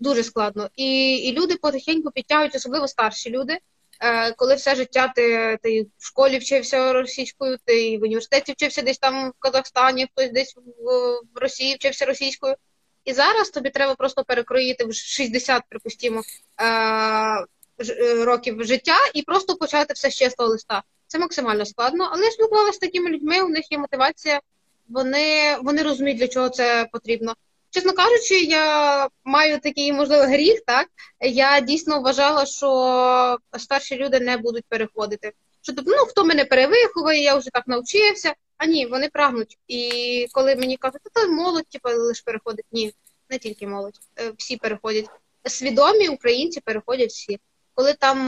Дуже 0.00 0.22
складно. 0.22 0.68
І, 0.76 1.16
і 1.16 1.32
люди 1.32 1.56
потихеньку 1.56 2.10
підтягують, 2.10 2.54
особливо 2.54 2.88
старші 2.88 3.30
люди. 3.30 3.58
Е, 4.00 4.32
коли 4.32 4.54
все 4.54 4.74
життя 4.74 5.12
ти, 5.16 5.58
ти 5.62 5.86
в 5.98 6.06
школі 6.06 6.38
вчився 6.38 6.92
російською, 6.92 7.58
ти 7.64 7.98
в 7.98 8.02
університеті 8.02 8.52
вчився 8.52 8.82
десь 8.82 8.98
там 8.98 9.30
в 9.30 9.32
Казахстані, 9.38 10.06
хтось 10.12 10.30
десь 10.30 10.56
в, 10.56 11.20
Росії 11.34 11.74
вчився 11.74 12.06
російською. 12.06 12.54
І 13.04 13.12
зараз 13.12 13.50
тобі 13.50 13.70
треба 13.70 13.94
просто 13.94 14.24
перекроїти 14.24 14.84
в 14.84 14.94
60, 14.94 15.62
припустимо, 15.68 16.22
років 18.24 18.64
життя 18.64 18.96
і 19.14 19.22
просто 19.22 19.56
почати 19.56 19.94
все 19.94 20.10
з 20.10 20.14
чистого 20.14 20.48
листа. 20.48 20.82
Це 21.06 21.18
максимально 21.18 21.66
складно, 21.66 22.08
але 22.12 22.24
я 22.24 22.30
спілкувалася 22.30 22.76
з 22.76 22.78
такими 22.78 23.10
людьми, 23.10 23.40
у 23.40 23.48
них 23.48 23.72
є 23.72 23.78
мотивація, 23.78 24.40
вони 24.88 25.56
вони 25.62 25.82
розуміють, 25.82 26.18
для 26.18 26.28
чого 26.28 26.48
це 26.48 26.88
потрібно. 26.92 27.34
Чесно 27.76 27.92
кажучи, 27.92 28.34
я 28.34 29.08
маю 29.24 29.60
такий, 29.60 29.92
можливо, 29.92 30.22
гріх, 30.22 30.60
так? 30.66 30.88
Я 31.20 31.60
дійсно 31.60 32.00
вважала, 32.00 32.46
що 32.46 33.38
старші 33.58 33.96
люди 33.96 34.20
не 34.20 34.36
будуть 34.36 34.64
переходити. 34.68 35.32
Що 35.62 35.72
тобто, 35.72 35.90
ну, 35.96 36.06
хто 36.06 36.24
мене 36.24 36.44
перевиховує, 36.44 37.22
я 37.22 37.36
вже 37.36 37.50
так 37.50 37.66
навчився. 37.66 38.34
А 38.56 38.66
ні, 38.66 38.86
вони 38.86 39.08
прагнуть. 39.08 39.58
І 39.68 40.26
коли 40.32 40.56
мені 40.56 40.76
кажуть, 40.76 41.00
то 41.12 41.28
молодь, 41.28 41.68
типу, 41.68 41.88
лише 41.88 42.22
переходить. 42.24 42.64
Ні, 42.72 42.92
не 43.30 43.38
тільки 43.38 43.66
молодь, 43.66 44.00
е, 44.20 44.32
всі 44.38 44.56
переходять. 44.56 45.06
Свідомі 45.44 46.08
українці 46.08 46.60
переходять 46.60 47.10
всі 47.10 47.38
коли 47.76 47.94
там 47.94 48.18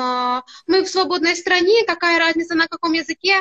ми 0.66 0.80
в 0.80 0.88
свободній 0.88 1.42
країні, 1.42 1.84
яка 1.88 2.28
різниця 2.28 2.54
на 2.54 2.66
якому 2.72 2.94
язикі, 2.94 3.34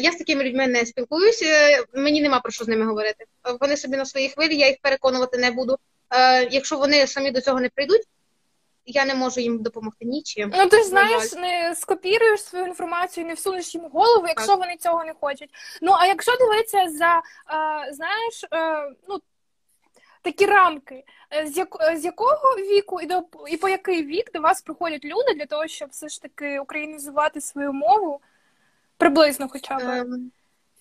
я 0.00 0.12
з 0.12 0.16
такими 0.16 0.44
людьми 0.44 0.66
не 0.66 0.86
спілкуюся, 0.86 1.46
е, 1.46 1.84
мені 1.94 2.22
нема 2.22 2.40
про 2.40 2.52
що 2.52 2.64
з 2.64 2.68
ними 2.68 2.86
говорити. 2.86 3.24
Вони 3.60 3.76
собі 3.76 3.96
на 3.96 4.04
своїй 4.04 4.28
хвилі, 4.28 4.56
я 4.56 4.68
їх 4.68 4.76
переконувати 4.82 5.38
не 5.38 5.50
буду. 5.50 5.76
Е, 6.10 6.44
якщо 6.44 6.76
вони 6.76 7.06
самі 7.06 7.30
до 7.30 7.40
цього 7.40 7.60
не 7.60 7.68
прийдуть, 7.68 8.02
я 8.86 9.04
не 9.04 9.14
можу 9.14 9.40
їм 9.40 9.62
допомогти 9.62 10.04
нічим. 10.04 10.52
Ну 10.56 10.66
ти 10.66 10.76
ж 10.78 10.84
знаєш, 10.84 11.32
не 11.32 11.74
скопіруєш 11.76 12.42
свою 12.42 12.64
інформацію, 12.64 13.26
не 13.26 13.34
всунеш 13.34 13.74
їм 13.74 13.84
в 13.84 13.88
голову, 13.88 14.28
якщо 14.28 14.48
так. 14.48 14.58
вони 14.58 14.76
цього 14.76 15.04
не 15.04 15.14
хочуть. 15.20 15.50
Ну 15.82 15.92
а 15.92 16.06
якщо 16.06 16.36
дивитися 16.36 16.88
за 16.88 17.22
знаєш, 17.92 18.44
ну 19.08 19.20
такі 20.22 20.46
рамки, 20.46 21.04
е, 21.34 21.46
з 21.46 21.56
як 21.56 21.76
е, 21.80 21.96
з 21.96 22.04
якого 22.04 22.56
віку 22.56 23.00
і 23.00 23.06
до 23.06 23.22
і 23.48 23.56
по 23.56 23.68
який 23.68 24.04
вік 24.04 24.32
до 24.32 24.40
вас 24.40 24.62
приходять 24.62 25.04
люди 25.04 25.34
для 25.36 25.46
того, 25.46 25.66
щоб 25.66 25.88
все 25.88 26.08
ж 26.08 26.22
таки 26.22 26.58
українізувати 26.58 27.40
свою 27.40 27.72
мову 27.72 28.20
приблизно, 28.96 29.48
хоча 29.48 29.76
б. 29.76 29.82
Ем, 29.82 30.30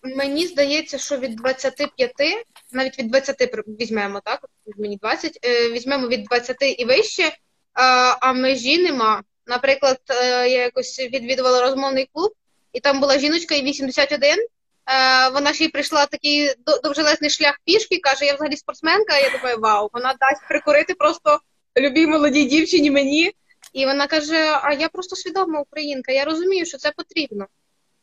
мені 0.04 0.48
здається, 0.48 0.98
що 0.98 1.18
від 1.18 1.36
25, 1.36 2.12
навіть 2.72 3.00
від 3.00 3.08
20 3.08 3.66
візьмемо, 3.68 4.22
так? 4.26 4.46
Мені 4.78 4.98
20, 4.98 5.40
е, 5.44 5.72
візьмемо 5.72 6.08
від 6.08 6.24
20 6.24 6.58
і 6.62 6.86
вище, 6.86 7.32
а 7.74 8.34
межі 8.34 8.84
нема. 8.84 9.24
Наприклад, 9.48 10.00
я 10.10 10.46
якось 10.46 11.00
відвідувала 11.00 11.62
розмовний 11.62 12.10
клуб, 12.14 12.32
і 12.74 12.80
там 12.80 13.00
була 13.00 13.20
жіночка 13.20 13.56
і 13.56 13.64
81, 13.64 14.48
Е, 14.90 15.30
вона 15.30 15.54
ще 15.54 15.66
й 15.66 15.70
прийшла 15.70 16.06
такий 16.06 16.54
довжелезний 16.84 17.30
шлях 17.30 17.60
пішки, 17.66 17.98
каже, 17.98 18.26
я 18.26 18.34
взагалі 18.34 18.58
спортсменка. 18.58 19.18
Я 19.18 19.30
думаю, 19.38 19.58
вау, 19.60 19.90
вона 19.94 20.14
дасть 20.20 20.48
прикурити 20.48 20.94
просто 20.94 21.40
любій 21.78 22.08
молодій 22.08 22.46
дівчині 22.46 22.92
мені. 22.92 23.32
І 23.74 23.86
вона 23.86 24.08
каже: 24.08 24.60
А 24.62 24.74
я 24.74 24.90
просто 24.90 25.16
свідома 25.16 25.60
українка, 25.60 26.12
я 26.12 26.26
розумію, 26.26 26.66
що 26.66 26.78
це 26.78 26.92
потрібно. 26.92 27.48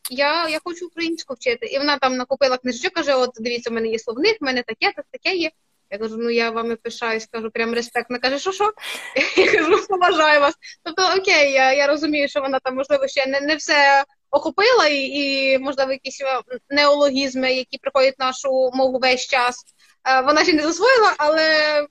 Я 0.09 0.49
я 0.49 0.59
хочу 0.63 0.87
українську 0.87 1.33
вчити. 1.33 1.65
І 1.65 1.77
вона 1.77 1.97
там 1.97 2.17
накупила 2.17 2.57
книжечок, 2.57 2.93
каже: 2.93 3.15
От 3.15 3.31
дивіться, 3.39 3.69
в 3.69 3.73
мене 3.73 3.87
є 3.87 3.99
словник, 3.99 4.37
в 4.41 4.43
мене 4.43 4.63
таке, 4.63 4.93
так 4.95 5.05
таке 5.11 5.35
є. 5.35 5.51
Я 5.91 5.97
кажу, 5.97 6.17
ну 6.17 6.29
я 6.29 6.51
вами 6.51 6.75
пишаюсь, 6.75 7.27
кажу, 7.31 7.51
прям 7.51 7.73
респект. 7.73 8.09
Вона 8.09 8.19
каже, 8.19 8.39
що 8.39 8.51
що? 8.51 8.73
Я 9.37 9.51
кажу, 9.51 9.87
поважаю 9.87 10.41
вас. 10.41 10.55
Тобто, 10.83 11.01
окей, 11.17 11.51
я 11.51 11.73
я 11.73 11.87
розумію, 11.87 12.27
що 12.27 12.41
вона 12.41 12.59
там, 12.59 12.75
можливо, 12.75 13.07
ще 13.07 13.25
не 13.25 13.41
не 13.41 13.55
все 13.55 14.05
охопила, 14.31 14.87
і, 14.87 15.01
і 15.01 15.59
можливо, 15.59 15.91
якісь 15.91 16.21
е, 16.21 16.41
неологізми, 16.69 17.53
які 17.53 17.77
приходять 17.77 18.15
в 18.17 18.21
нашу 18.21 18.71
мову 18.73 18.99
весь 18.99 19.27
час. 19.27 19.65
Е, 20.09 20.21
вона 20.21 20.43
ще 20.43 20.53
не 20.53 20.63
засвоїла, 20.63 21.13
але 21.17 21.87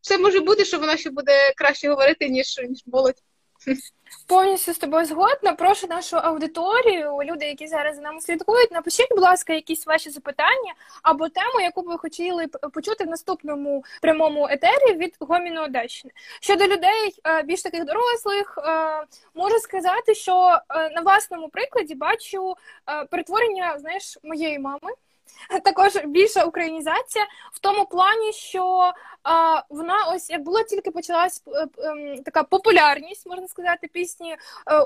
все 0.00 0.18
може 0.18 0.40
бути, 0.40 0.64
що 0.64 0.78
вона 0.78 0.96
ще 0.96 1.10
буде 1.10 1.52
краще 1.56 1.88
говорити, 1.88 2.28
ніж 2.28 2.60
ніж 2.68 2.82
молодь. 2.86 3.22
Повністю 4.26 4.72
з 4.72 4.78
тобою 4.78 5.06
згодна. 5.06 5.52
Прошу 5.52 5.86
нашу 5.86 6.16
аудиторію, 6.16 7.18
люди, 7.22 7.46
які 7.46 7.66
зараз 7.66 7.96
за 7.96 8.02
нами 8.02 8.20
слідкують, 8.20 8.72
напишіть, 8.72 9.08
будь 9.10 9.20
ласка, 9.20 9.52
якісь 9.52 9.86
ваші 9.86 10.10
запитання 10.10 10.74
або 11.02 11.28
тему, 11.28 11.60
яку 11.60 11.82
ви 11.82 11.98
хотіли 11.98 12.46
почути 12.46 13.04
в 13.04 13.08
наступному 13.08 13.84
прямому 14.02 14.48
етері 14.50 14.94
від 14.96 15.16
Гоміну 15.20 15.62
Одещини. 15.64 16.12
Щодо 16.40 16.64
людей 16.64 17.14
е, 17.26 17.42
більш 17.42 17.62
таких 17.62 17.84
дорослих, 17.84 18.58
е, 18.58 19.04
можу 19.34 19.58
сказати, 19.58 20.14
що 20.14 20.60
е, 20.70 20.90
на 20.90 21.00
власному 21.00 21.48
прикладі 21.48 21.94
бачу 21.94 22.54
перетворення 23.10 23.78
знаєш, 23.78 24.18
моєї 24.22 24.58
мами. 24.58 24.90
Також 25.64 25.96
більша 26.04 26.44
українізація 26.44 27.24
в 27.52 27.58
тому 27.58 27.86
плані, 27.86 28.32
що 28.32 28.92
а, 29.22 29.62
вона 29.68 29.94
ось 30.14 30.30
як 30.30 30.42
була 30.42 30.62
тільки 30.62 30.90
почалась 30.90 31.42
е, 31.46 31.66
ем, 31.78 32.22
така 32.24 32.42
популярність, 32.42 33.26
можна 33.26 33.48
сказати, 33.48 33.88
пісні 33.92 34.32
е, 34.32 34.38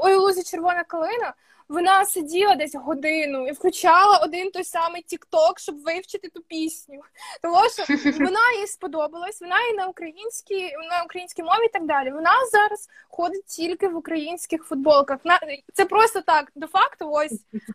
Ой, 0.03 0.14
лузі 0.14 0.42
червона 0.42 0.85
калина 0.85 1.35
вона 1.70 2.04
сиділа 2.04 2.54
десь 2.54 2.74
годину 2.74 3.48
і 3.48 3.52
включала 3.52 4.18
один 4.18 4.50
той 4.50 4.64
самий 4.64 5.02
Тікток, 5.02 5.59
щоб 5.59 5.83
вивчити 5.83 6.28
ту 6.28 6.40
пісню. 6.40 7.00
Тому 7.42 7.56
що 7.70 8.11
вона 8.24 8.52
їй 8.61 8.66
сподобалась, 8.66 9.40
вона 9.40 9.56
і 9.72 9.76
на 9.76 9.87
українській 9.87 10.72
на 10.90 11.02
українській 11.04 11.42
мові 11.42 11.64
і 11.64 11.68
так 11.68 11.87
далі. 11.87 12.11
Вона 12.11 12.30
зараз 12.52 12.88
ходить 13.09 13.46
тільки 13.46 13.88
в 13.88 13.96
українських 13.96 14.64
футболках. 14.64 15.18
Це 15.74 15.85
просто 15.85 16.20
так, 16.20 16.52
до 16.54 16.66
факту, 16.66 17.11
ось 17.11 17.33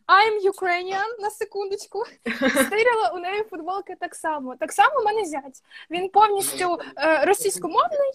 I'm 0.07 0.51
Ukrainian, 0.51 1.21
на 1.21 1.29
секундочку. 1.29 2.03
Стиряла 2.49 3.11
у 3.13 3.19
неї 3.19 3.43
футболки 3.49 3.95
так 3.99 4.15
само. 4.15 4.55
Так 4.55 4.71
само 4.71 5.01
в 5.01 5.05
мене 5.05 5.25
зять. 5.25 5.63
Він 5.91 6.09
повністю 6.09 6.79
е, 6.97 7.25
російськомовний 7.25 8.11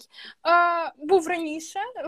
е, 0.47 0.91
був 0.97 1.27
раніше. 1.27 1.79
Е, 1.79 2.03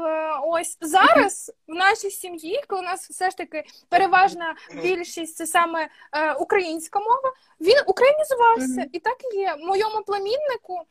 ось 0.45 0.77
зараз 0.81 1.51
в 1.67 1.73
нашій 1.73 2.09
сім'ї, 2.09 2.63
коли 2.67 2.81
у 2.81 2.85
нас 2.85 3.09
все 3.09 3.29
ж 3.29 3.37
таки 3.37 3.62
переважна 3.89 4.55
більшість 4.81 5.35
це 5.35 5.47
саме 5.47 5.89
е, 6.11 6.33
українська 6.33 6.99
мова. 6.99 7.33
Він 7.61 7.77
українізувався, 7.87 8.81
mm-hmm. 8.81 8.89
і 8.91 8.99
так 8.99 9.17
і 9.33 9.37
є. 9.37 9.55
Моєму 9.59 10.03
племіннику 10.05 10.81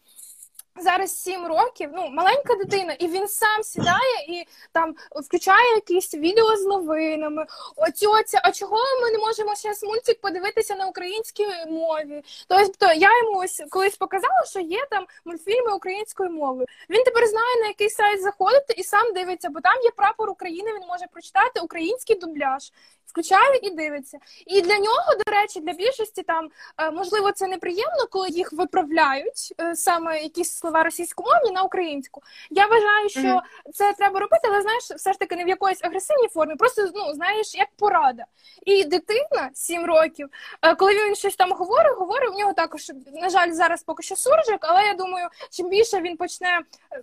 Зараз 0.76 1.22
сім 1.22 1.46
років, 1.46 1.90
ну 1.92 2.08
маленька 2.08 2.54
дитина, 2.54 2.92
і 2.92 3.08
він 3.08 3.28
сам 3.28 3.62
сідає 3.62 4.26
і 4.28 4.44
там 4.72 4.94
включає 5.10 5.74
якісь 5.74 6.14
відео 6.14 6.56
з 6.56 6.64
новинами. 6.64 7.46
Оцю, 7.76 8.12
а 8.42 8.52
чого 8.52 8.76
ми 9.02 9.10
не 9.10 9.18
можемо 9.18 9.54
зараз 9.54 9.82
мультик 9.82 10.20
подивитися 10.20 10.74
на 10.74 10.86
українській 10.86 11.46
мові? 11.68 12.22
Тобто 12.48 12.86
я 12.86 13.18
йому 13.18 13.38
ось 13.38 13.62
колись 13.70 13.96
показала, 13.96 14.44
що 14.50 14.60
є 14.60 14.86
там 14.90 15.06
мультфільми 15.24 15.72
українською 15.72 16.30
мовою. 16.30 16.66
Він 16.90 17.04
тепер 17.04 17.26
знає 17.26 17.60
на 17.60 17.66
який 17.66 17.90
сайт 17.90 18.22
заходити 18.22 18.74
і 18.76 18.82
сам 18.82 19.12
дивиться, 19.14 19.48
бо 19.50 19.60
там 19.60 19.82
є 19.82 19.90
прапор 19.96 20.30
України. 20.30 20.70
Він 20.74 20.88
може 20.88 21.06
прочитати 21.12 21.60
український 21.60 22.16
дубляж 22.16 22.72
включає 23.12 23.58
і 23.62 23.70
дивиться. 23.70 24.18
І 24.46 24.62
для 24.62 24.78
нього, 24.78 25.14
до 25.26 25.32
речі, 25.32 25.60
для 25.60 25.72
більшості 25.72 26.22
там 26.22 26.48
е, 26.78 26.90
можливо 26.90 27.32
це 27.32 27.46
неприємно, 27.46 28.06
коли 28.10 28.28
їх 28.28 28.52
виправляють 28.52 29.54
е, 29.60 29.76
саме 29.76 30.22
якісь 30.22 30.54
слова 30.54 30.82
російськомовні 30.82 31.50
на 31.50 31.62
українську. 31.62 32.22
Я 32.50 32.66
вважаю, 32.66 33.08
що 33.08 33.20
mm-hmm. 33.20 33.70
це 33.72 33.92
треба 33.92 34.20
робити, 34.20 34.42
але 34.44 34.62
знаєш, 34.62 34.84
все 34.84 35.12
ж 35.12 35.18
таки 35.18 35.36
не 35.36 35.44
в 35.44 35.48
якоїсь 35.48 35.84
агресивній 35.84 36.28
формі, 36.28 36.54
просто 36.56 36.90
ну 36.94 37.14
знаєш, 37.14 37.54
як 37.54 37.68
порада. 37.76 38.24
І 38.66 38.84
дитина 38.84 39.50
7 39.54 39.84
років, 39.84 40.28
е, 40.62 40.74
коли 40.74 40.94
він 40.94 41.14
щось 41.14 41.36
там 41.36 41.52
говорить, 41.52 41.98
говорить, 41.98 42.30
у 42.34 42.38
нього 42.38 42.52
також 42.52 42.92
на 43.12 43.28
жаль 43.30 43.52
зараз 43.52 43.82
поки 43.82 44.02
що 44.02 44.16
суржик, 44.16 44.58
але 44.60 44.82
я 44.82 44.94
думаю, 44.94 45.28
чим 45.50 45.68
більше 45.68 46.00
він 46.00 46.16
почне, 46.16 46.60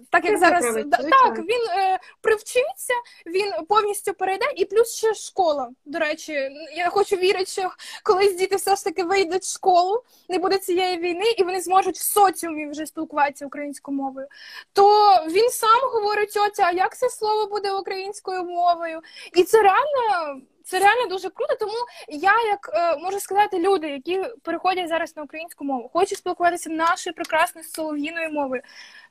так 0.09 0.25
як 0.25 0.37
зараз 0.37 0.75
да, 0.85 0.97
так 0.97 1.37
він 1.37 1.69
е, 1.69 1.99
привчиться, 2.21 2.93
він 3.25 3.53
повністю 3.67 4.13
перейде, 4.13 4.45
і 4.55 4.65
плюс 4.65 4.95
ще 4.95 5.13
школа. 5.13 5.69
До 5.85 5.98
речі, 5.99 6.49
я 6.75 6.89
хочу 6.89 7.15
вірити, 7.15 7.45
що 7.45 7.71
колись 8.03 8.35
діти 8.35 8.55
все 8.55 8.75
ж 8.75 8.83
таки 8.83 9.03
вийдуть 9.03 9.43
в 9.43 9.53
школу, 9.53 10.03
не 10.29 10.39
буде 10.39 10.57
цієї 10.57 10.97
війни, 10.97 11.25
і 11.37 11.43
вони 11.43 11.61
зможуть 11.61 11.97
в 11.97 12.03
соціумі 12.03 12.69
вже 12.69 12.85
спілкуватися 12.85 13.45
українською 13.45 13.97
мовою. 13.97 14.27
То 14.73 14.83
він 15.29 15.49
сам 15.49 15.89
говорить 15.93 16.33
тьотя, 16.33 16.63
а 16.63 16.71
як 16.71 16.97
це 16.97 17.09
слово 17.09 17.45
буде 17.45 17.71
українською 17.71 18.43
мовою? 18.43 19.01
І 19.33 19.43
це 19.43 19.61
реально 19.61 20.41
Це 20.69 20.79
реально 20.79 21.07
дуже 21.09 21.29
круто. 21.29 21.55
Тому 21.59 21.77
я, 22.07 22.33
як 22.43 22.69
е, 22.73 22.97
можу 22.97 23.19
сказати, 23.19 23.59
люди, 23.59 23.89
які 23.89 24.23
переходять 24.43 24.89
зараз 24.89 25.15
на 25.17 25.23
українську 25.23 25.65
мову, 25.65 25.89
хочуть 25.93 26.17
спілкуватися 26.17 26.69
нашою 26.69 27.13
прекрасною 27.13 27.67
солов'їною 27.67 28.31
мовою. 28.31 28.61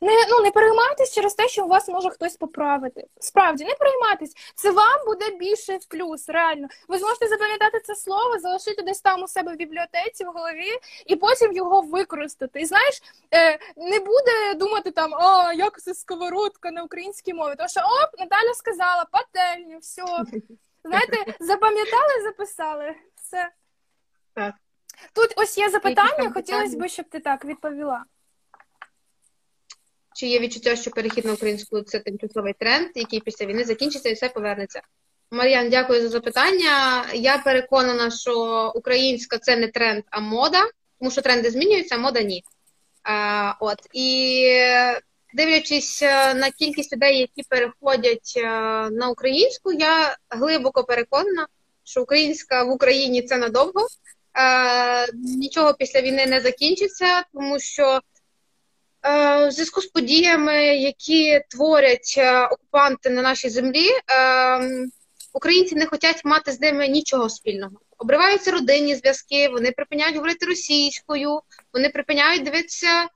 Не 0.01 0.13
ну 0.31 0.45
не 0.45 0.51
переймайтесь 0.51 1.15
через 1.15 1.35
те, 1.35 1.49
що 1.49 1.65
у 1.65 1.69
вас 1.69 1.89
може 1.89 2.11
хтось 2.11 2.37
поправити. 2.37 3.05
Справді 3.21 3.65
не 3.65 3.75
переймайтесь. 3.75 4.35
Це 4.55 4.71
вам 4.71 5.07
буде 5.07 5.31
більше 5.31 5.77
в 5.77 5.85
плюс. 5.85 6.29
Реально, 6.29 6.69
ви 6.89 6.99
зможете 6.99 7.29
запам'ятати 7.29 7.81
це 7.81 7.95
слово, 7.95 8.39
залишити 8.39 8.83
десь 8.83 9.01
там 9.01 9.23
у 9.23 9.29
себе 9.29 9.53
в 9.53 9.57
бібліотеці 9.57 10.25
в 10.25 10.29
голові, 10.29 10.71
і 11.07 11.17
потім 11.17 11.53
його 11.53 11.81
використати. 11.81 12.61
І 12.61 12.65
знаєш, 12.65 13.03
е, 13.35 13.59
не 13.77 13.99
буде 14.01 14.55
думати 14.57 14.91
там, 14.91 15.15
а 15.15 15.53
як 15.53 15.81
це 15.81 15.95
сковородка 15.95 16.71
на 16.71 16.83
українській 16.83 17.35
мові. 17.35 17.55
Тому 17.57 17.69
що 17.69 17.81
оп, 17.81 18.21
Наталя 18.21 18.55
сказала 18.55 19.07
пательню, 19.13 19.79
все. 19.79 20.03
Знаєте, 20.89 21.35
запам'ятали, 21.41 22.23
записали 22.23 22.95
все. 23.17 23.51
Так. 24.35 24.55
Тут 25.13 25.35
ось 25.37 25.59
є 25.59 25.71
запитання, 25.71 26.31
хотілося 26.35 26.77
б, 26.77 26.89
щоб 26.89 27.09
ти 27.09 27.21
так 27.21 27.45
відповіла. 27.45 28.05
Чи 30.15 30.27
є 30.27 30.41
відчуття, 30.41 30.77
що 30.77 30.91
перехід 30.91 31.25
на 31.25 31.33
українську 31.33 31.81
це 31.81 31.99
тимчасовий 31.99 32.53
тренд, 32.53 32.91
який 32.95 33.21
після 33.21 33.47
війни 33.47 33.65
закінчиться 33.65 34.09
і 34.09 34.13
все 34.15 34.29
повернеться? 34.29 34.81
Мар'ян, 35.31 35.71
дякую 35.71 36.03
за 36.03 36.09
запитання. 36.09 37.05
Я 37.15 37.39
переконана, 37.39 38.11
що 38.11 38.73
українська 38.75 39.39
це 39.39 39.57
не 39.57 39.69
тренд, 39.69 40.05
а 40.11 40.21
мода, 40.21 40.71
тому 40.99 41.11
що 41.11 41.23
тренди 41.23 41.51
змінюються, 41.51 41.95
а 41.95 41.99
мода 41.99 42.23
ні. 42.23 42.45
А, 43.03 43.55
от 43.61 43.79
і 43.93 44.53
дивлячись 45.35 46.03
е, 46.03 46.35
на 46.35 46.51
кількість 46.51 46.93
людей, 46.93 47.19
які 47.19 47.43
переходять 47.49 48.33
е, 48.37 48.43
на 48.91 49.09
українську, 49.09 49.73
я 49.73 50.17
глибоко 50.31 50.85
переконана, 50.85 51.47
що 51.85 52.03
українська 52.03 52.65
в 52.65 52.71
Україні 52.71 53.23
це 53.23 53.37
надовго. 53.37 53.87
Е, 54.39 55.07
нічого 55.13 55.75
після 55.75 56.01
війни 56.01 56.27
не 56.27 56.41
закінчиться, 56.41 57.25
тому 57.35 57.59
що 57.61 58.01
В 59.03 59.51
зв'язку 59.51 59.81
з 59.81 59.87
подіями, 59.87 60.65
які 60.77 61.41
творять 61.49 62.21
окупанти 62.51 63.11
на 63.11 63.23
нашій 63.23 63.49
землі, 63.49 63.89
українці 65.33 65.75
не 65.75 65.87
хочуть 65.87 66.25
мати 66.25 66.53
з 66.53 66.61
ними 66.61 66.89
нічого 66.89 67.29
спільного. 67.29 67.73
Обриваються 67.99 68.51
родинні 68.51 68.95
зв'язки, 68.95 69.49
вони 69.49 69.73
припиняють 69.73 70.17
говорити 70.17 70.47
російською, 70.47 71.41
вони 71.73 71.89
припиняють 71.89 72.43
дивитися 72.43 73.09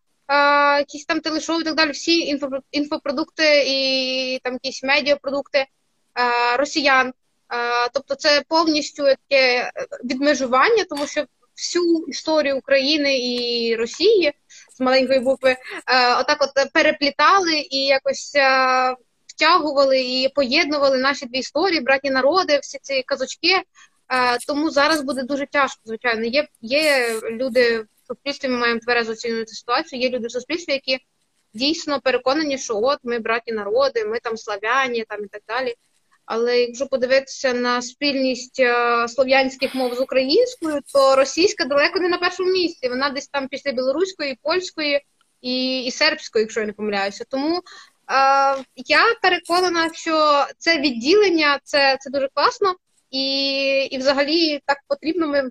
якісь 0.79 1.05
там 1.05 1.21
телешоу 1.21 1.61
і 1.61 1.65
так 1.65 1.75
далі. 1.75 1.91
Всі 1.91 2.39
інфопродукти 2.71 3.65
і 3.67 4.41
там 4.43 4.53
якісь 4.53 4.83
медіапродукти 4.83 5.59
е, 5.59 5.67
росіян. 6.57 7.09
Е, 7.09 7.89
Тобто, 7.95 8.15
це 8.15 8.43
повністю 8.49 9.05
таке 9.05 9.73
відмежування, 10.05 10.85
тому 10.91 11.07
що 11.07 11.25
всю 11.57 12.05
історію 12.09 12.59
України 12.59 13.19
і 13.19 13.77
Росії 13.77 14.33
з 14.77 14.81
маленької 14.81 15.21
букви, 15.21 15.51
е, 15.51 15.57
отак 16.17 16.39
от 16.41 16.73
переплітали 16.73 17.67
і 17.71 17.85
якось 17.85 18.33
е, 18.35 18.97
втягували 19.27 20.01
і 20.01 20.29
поєднували 20.35 20.99
наші 20.99 21.27
дві 21.27 21.39
історії, 21.39 21.81
братні 21.81 22.11
народи, 22.11 22.59
всі 22.63 22.79
ці 22.83 23.03
казочки. 23.03 23.63
Е, 24.13 24.39
Тому 24.47 24.71
зараз 24.71 25.03
буде 25.03 25.23
дуже 25.23 25.47
тяжко, 25.47 25.81
звичайно. 25.85 26.25
Є, 26.25 26.49
є 26.61 27.15
люди 27.31 27.85
суспільстві, 28.15 28.49
ми 28.49 28.57
маємо 28.57 28.81
тверезо 28.81 29.13
оцінювати 29.13 29.55
ситуацію. 29.55 30.03
Є 30.03 30.11
люди 30.11 30.27
в 30.27 30.33
суспільстві, 30.33 30.73
які 30.73 30.99
дійсно 31.55 32.01
переконані, 32.01 32.59
що 32.59 32.77
от 32.77 32.99
ми 33.03 33.19
братні 33.19 33.53
народи, 33.53 34.05
ми 34.05 34.19
там 34.19 34.37
славяні, 34.37 35.05
там 35.09 35.25
і 35.25 35.29
так 35.29 35.43
далі. 35.49 35.75
Але 36.25 36.61
якщо 36.61 36.87
подивитися 36.87 37.53
на 37.53 37.83
спільність 37.83 38.61
е, 38.61 39.09
слов'янських 39.09 39.75
мов 39.75 39.95
з 39.95 40.01
українською, 40.01 40.81
то 40.93 41.17
російська 41.17 41.65
далеко 41.65 42.01
не 42.01 42.09
на 42.09 42.19
першому 42.19 42.53
місці. 42.53 42.89
Вона 42.89 43.11
десь 43.11 43.29
там 43.29 43.49
після 43.49 43.73
білоруської, 43.73 44.39
польської 44.43 45.01
і, 45.41 45.85
і 45.85 45.91
сербської, 45.91 46.43
якщо 46.43 46.61
я 46.61 46.67
не 46.67 46.73
помиляюся. 46.73 47.25
Тому 47.29 47.57
е, 47.57 47.63
я 48.77 49.15
переконана, 49.23 49.91
що 49.95 50.47
це 50.59 50.79
відділення 50.79 51.61
це, 51.65 51.97
це 52.01 52.11
дуже 52.11 52.29
класно, 52.35 52.75
і, 53.11 53.25
і 53.91 53.99
взагалі 53.99 54.61
так 54.67 54.79
потрібно. 54.89 55.27
Ми 55.27 55.51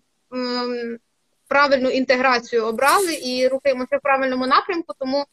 правильну 1.52 1.90
інтеграцію 1.90 2.66
обрали 2.66 3.14
і 3.14 3.48
рухаємося 3.48 3.98
в 3.98 4.02
правильному 4.02 4.48
напрямку. 4.48 4.94
Тому 5.00 5.26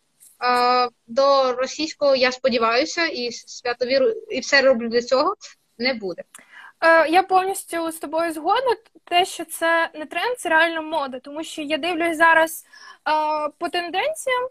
е, 0.44 0.88
до 1.07 1.52
російського 1.52 2.16
я 2.16 2.33
сподіваюся, 2.33 3.07
і 3.07 3.33
свято 3.33 3.87
віру, 3.87 4.09
і 4.31 4.40
все 4.40 4.62
роблю 4.62 4.88
для 4.88 5.02
цього. 5.02 5.35
Не 5.78 5.94
буде. 5.94 6.22
Е, 6.81 7.09
я 7.09 7.22
повністю 7.22 7.90
з 7.92 7.96
тобою 7.96 8.33
згодна. 8.33 8.76
Те, 9.04 9.24
що 9.24 9.44
це 9.44 9.90
не 9.94 10.07
тренд, 10.07 10.38
це 10.38 10.48
реально 10.48 10.83
мода. 10.83 11.18
Тому 11.20 11.44
що 11.44 11.62
я 11.62 11.78
дивлюсь 11.78 12.16
зараз 12.16 12.64
е, 12.64 13.11
по 13.59 13.68
тенденціям. 13.68 14.44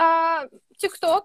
Е, 0.00 0.48
TikTok 0.82 1.22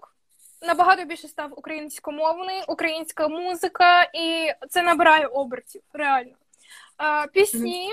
набагато 0.62 1.04
більше 1.04 1.28
став 1.28 1.50
українськомовний, 1.56 2.62
українська 2.68 3.28
музика, 3.28 4.02
і 4.02 4.52
це 4.70 4.82
набирає 4.82 5.26
обертів, 5.26 5.82
реально. 5.92 6.32
Е, 7.02 7.26
пісні. 7.26 7.90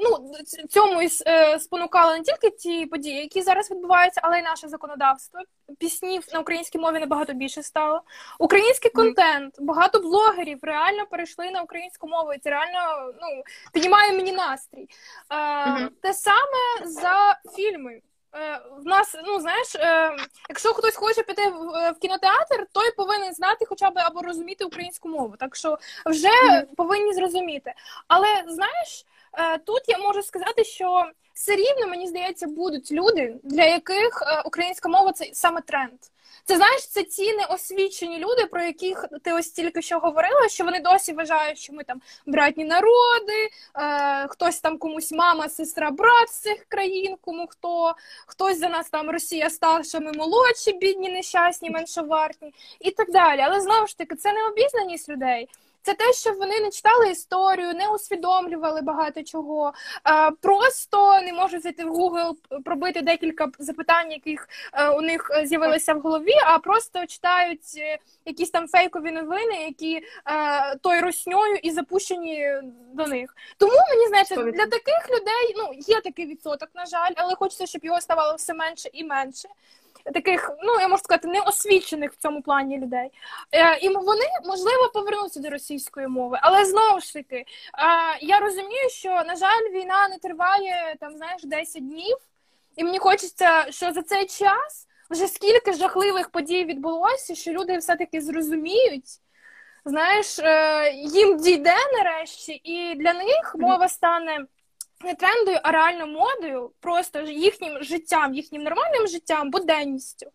Ну, 0.00 0.32
цьому 0.68 1.02
і 1.02 1.08
е, 1.26 1.58
не 2.18 2.22
тільки 2.22 2.50
ті 2.50 2.86
події, 2.86 3.16
які 3.16 3.42
зараз 3.42 3.70
відбуваються, 3.70 4.20
але 4.24 4.38
й 4.38 4.42
наше 4.42 4.68
законодавство. 4.68 5.40
Піснів 5.78 6.24
на 6.32 6.40
українській 6.40 6.78
мові 6.78 6.98
набагато 6.98 7.32
більше 7.32 7.62
стало. 7.62 8.02
Український 8.38 8.90
контент, 8.90 9.54
багато 9.60 10.00
блогерів 10.00 10.58
реально 10.62 11.06
перейшли 11.06 11.50
на 11.50 11.62
українську 11.62 12.08
мову, 12.08 12.32
і 12.32 12.38
це 12.38 12.50
реально 12.50 13.12
ну, 13.20 13.42
піднімає 13.72 14.12
мені 14.12 14.32
настрій. 14.32 14.88
Е, 15.32 15.88
Те 16.02 16.14
саме 16.14 16.84
за 16.86 17.38
фільми. 17.56 18.00
Е, 18.34 18.60
В 18.78 18.86
нас, 18.86 19.16
ну 19.26 19.40
знаєш, 19.40 19.74
е, 19.74 20.10
якщо 20.48 20.74
хтось 20.74 20.96
хоче 20.96 21.22
піти 21.22 21.48
в, 21.48 21.94
кінотеатр, 22.00 22.66
той 22.72 22.90
повинен 22.96 23.34
знати 23.34 23.64
хоча 23.68 23.90
б 23.90 23.98
або 23.98 24.22
розуміти 24.22 24.64
українську 24.64 25.08
мову. 25.08 25.34
Так 25.38 25.56
що 25.56 25.78
вже 26.06 26.66
повинні 26.76 27.14
зрозуміти. 27.14 27.72
Але 28.08 28.26
знаєш, 28.46 29.04
тут 29.66 29.82
я 29.86 29.98
можу 29.98 30.22
сказати, 30.22 30.64
що 30.64 31.10
все 31.34 31.56
рівно 31.56 31.86
мені 31.86 32.06
здається, 32.06 32.46
будуть 32.46 32.92
люди, 32.92 33.36
для 33.42 33.64
яких 33.64 34.22
е, 34.22 34.42
українська 34.44 34.88
мова 34.88 35.12
це 35.12 35.30
саме 35.32 35.60
тренд. 35.60 35.98
Це 36.44 36.56
знаєш, 36.56 36.88
це 36.88 37.02
ці 37.02 37.36
неосвічені 37.36 38.18
люди, 38.18 38.46
про 38.46 38.62
яких 38.62 39.04
ти 39.22 39.32
ось 39.32 39.50
тільки 39.50 39.82
що 39.82 39.98
говорила, 39.98 40.48
що 40.48 40.64
вони 40.64 40.80
досі 40.80 41.12
вважають, 41.12 41.58
що 41.58 41.72
ми 41.72 41.84
там 41.84 42.00
братні 42.26 42.64
народи, 42.64 43.50
е, 43.74 44.26
хтось 44.28 44.60
там 44.60 44.78
комусь 44.78 45.12
мама, 45.12 45.48
сестра, 45.48 45.90
брат 45.90 46.28
з 46.28 46.38
цих 46.40 46.64
країн, 46.68 47.16
кому 47.20 47.46
хто, 47.46 47.94
хтось 48.26 48.58
за 48.58 48.68
нас 48.68 48.90
там 48.90 49.10
Росія 49.10 49.50
старша, 49.50 50.00
ми 50.00 50.12
молодші, 50.12 50.72
бідні, 50.72 51.08
нещасні, 51.08 51.70
меншовартні 51.70 52.54
і 52.80 52.90
так 52.90 53.10
далі. 53.10 53.40
Але 53.40 53.60
знову 53.60 53.86
ж 53.86 53.98
таки, 53.98 54.14
це 54.14 54.32
не 54.32 54.46
обізнаність 54.46 55.08
людей. 55.08 55.48
Це 55.88 55.94
те, 55.94 56.12
що 56.12 56.32
вони 56.32 56.60
не 56.60 56.70
читали 56.70 57.10
історію, 57.10 57.74
не 57.74 57.88
усвідомлювали 57.88 58.82
багато 58.82 59.22
чого, 59.22 59.72
просто 60.40 61.20
не 61.22 61.32
можуть 61.32 61.62
зайти 61.62 61.84
в 61.84 61.94
Google, 61.94 62.34
пробити 62.64 63.02
декілька 63.02 63.48
запитань, 63.58 64.12
яких 64.12 64.48
е, 64.72 64.88
у 64.88 65.00
них 65.00 65.30
е, 65.30 65.46
з'явилися 65.46 65.94
в 65.94 66.00
голові, 66.00 66.34
а 66.44 66.58
просто 66.58 67.06
читають 67.06 67.60
е, 67.76 67.98
якісь 68.24 68.50
там 68.50 68.68
фейкові 68.68 69.10
новини, 69.10 69.54
які 69.68 70.00
тою 70.82 71.02
русньою 71.02 71.56
і 71.62 71.70
запущені 71.70 72.46
до 72.92 73.06
них. 73.06 73.36
Тому 73.58 73.72
мені 73.90 74.06
здається, 74.08 74.36
для 74.36 74.66
таких 74.66 75.10
людей 75.10 75.54
ну 75.56 75.70
є 75.94 76.00
такий 76.00 76.26
відсоток, 76.26 76.68
на 76.74 76.86
жаль, 76.86 77.12
але 77.16 77.34
хочеться, 77.34 77.66
щоб 77.66 77.84
його 77.84 78.00
ставало 78.00 78.34
все 78.34 78.54
менше 78.54 78.90
і 78.92 79.04
менше. 79.04 79.48
Таких, 80.14 80.50
ну 80.62 80.80
я 80.80 80.88
можу 80.88 81.02
сказати, 81.02 81.28
неосвічених 81.28 82.12
в 82.12 82.16
цьому 82.16 82.42
плані 82.42 82.78
людей. 82.78 83.10
Е, 83.52 83.78
і 83.78 83.88
вони 83.88 84.24
можливо 84.44 84.90
повернуться 84.94 85.40
до 85.40 85.50
російської 85.50 86.08
мови, 86.08 86.38
але 86.42 86.64
знову 86.64 87.00
ж 87.00 87.14
таки, 87.14 87.44
я 88.20 88.38
розумію, 88.38 88.88
що 88.88 89.08
на 89.08 89.36
жаль, 89.36 89.70
війна 89.72 90.08
не 90.08 90.18
триває 90.18 90.96
там, 91.00 91.16
знаєш, 91.16 91.42
10 91.44 91.88
днів, 91.88 92.16
і 92.76 92.84
мені 92.84 92.98
хочеться, 92.98 93.66
що 93.70 93.92
за 93.92 94.02
цей 94.02 94.26
час 94.26 94.88
вже 95.10 95.28
скільки 95.28 95.72
жахливих 95.72 96.30
подій 96.30 96.64
відбулося, 96.64 97.34
що 97.34 97.52
люди 97.52 97.78
все-таки 97.78 98.20
зрозуміють. 98.20 99.20
Знаєш, 99.84 100.38
е, 100.38 100.92
їм 100.92 101.36
дійде 101.36 101.74
нарешті, 101.92 102.60
і 102.64 102.94
для 102.94 103.12
них 103.12 103.54
мова 103.58 103.88
стане 103.88 104.46
не 105.04 105.14
трендою, 105.14 105.58
а 105.62 105.72
реально 105.72 106.06
модою, 106.06 106.70
просто 106.80 107.20
їхнім 107.20 107.82
життям, 107.82 108.34
їхнім 108.34 108.62
нормальним 108.62 109.06
життям, 109.06 109.50
буденністю. 109.50 110.26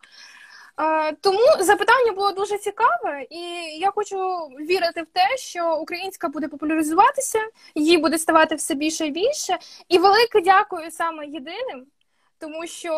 Е, 0.80 1.12
Тому 1.12 1.40
запитання 1.60 2.12
було 2.12 2.32
дуже 2.32 2.58
цікаве, 2.58 3.26
і 3.30 3.38
я 3.80 3.90
хочу 3.90 4.16
вірити 4.46 5.02
в 5.02 5.06
те, 5.06 5.36
що 5.36 5.76
українська 5.76 6.28
буде 6.28 6.48
популяризуватися, 6.48 7.38
її 7.74 7.98
буде 7.98 8.18
ставати 8.18 8.54
все 8.54 8.74
більше 8.74 9.06
і 9.06 9.10
більше. 9.10 9.58
І 9.88 9.98
велике 9.98 10.40
дякую 10.40 10.90
саме 10.90 11.26
єдиним 11.26 11.86
тому 12.38 12.66
що 12.66 12.92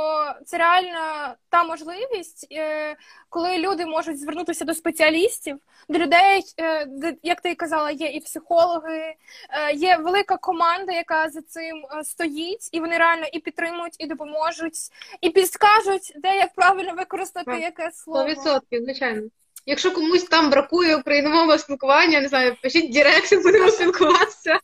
це 0.46 0.58
реально 0.58 1.34
та 1.48 1.64
можливість, 1.64 2.46
е, 2.52 2.96
коли 3.28 3.58
люди 3.58 3.86
можуть 3.86 4.20
звернутися 4.20 4.64
до 4.64 4.74
спеціалістів, 4.74 5.58
до 5.88 5.98
людей, 5.98 6.42
е, 6.60 6.86
як 7.22 7.40
ти 7.40 7.54
казала, 7.54 7.90
є 7.90 8.06
і 8.08 8.20
психологи, 8.20 9.14
е, 9.50 9.72
є 9.74 9.96
велика 9.96 10.36
команда, 10.36 10.92
яка 10.92 11.30
за 11.30 11.42
цим 11.42 11.86
стоїть, 12.02 12.68
і 12.72 12.80
вони 12.80 12.98
реально 12.98 13.26
і 13.32 13.38
підтримують, 13.38 13.96
і 13.98 14.06
допоможуть, 14.06 14.78
і 15.20 15.30
підскажуть, 15.30 16.12
де 16.16 16.36
як 16.36 16.54
правильно 16.54 16.94
використати 16.94 17.58
яке 17.58 17.90
слово. 17.90 18.28
100%, 18.28 18.60
звичайно. 18.84 19.28
Якщо 19.66 19.92
комусь 19.92 20.24
там 20.24 20.50
бракує 20.50 20.96
україномовного 20.96 21.58
спілкування, 21.58 22.20
не 22.20 22.28
знаю, 22.28 22.56
пишіть 22.62 22.92
директ, 22.92 23.42
будемо 23.42 23.70
спілкуватися. 23.70 24.60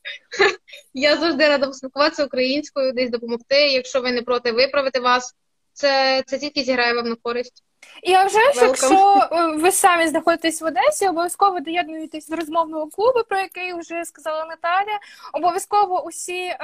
Я 0.94 1.16
завжди 1.16 1.48
рада 1.48 1.66
поспілкуватися 1.66 2.24
українською, 2.24 2.92
десь 2.92 3.10
допомогти. 3.10 3.54
Якщо 3.54 4.00
ви 4.00 4.12
не 4.12 4.22
проти 4.22 4.52
виправити 4.52 5.00
вас, 5.00 5.34
це 5.72 6.22
це 6.26 6.38
тільки 6.38 6.62
зіграє 6.62 6.94
вам 6.94 7.08
на 7.08 7.16
користь. 7.22 7.64
І 8.02 8.14
а 8.14 8.24
вже 8.24 8.38
ж, 8.38 8.64
якщо 8.64 9.28
е, 9.32 9.46
ви 9.46 9.72
самі 9.72 10.08
знаходитесь 10.08 10.62
в 10.62 10.64
Одесі, 10.64 11.08
обов'язково 11.08 11.60
доєднуєтесь 11.60 12.28
до 12.28 12.36
розмовного 12.36 12.86
клубу, 12.86 13.20
про 13.28 13.38
який 13.38 13.74
вже 13.74 14.04
сказала 14.04 14.44
Наталя. 14.44 14.98
Обов'язково 15.32 16.04
усі 16.04 16.38
е, 16.38 16.58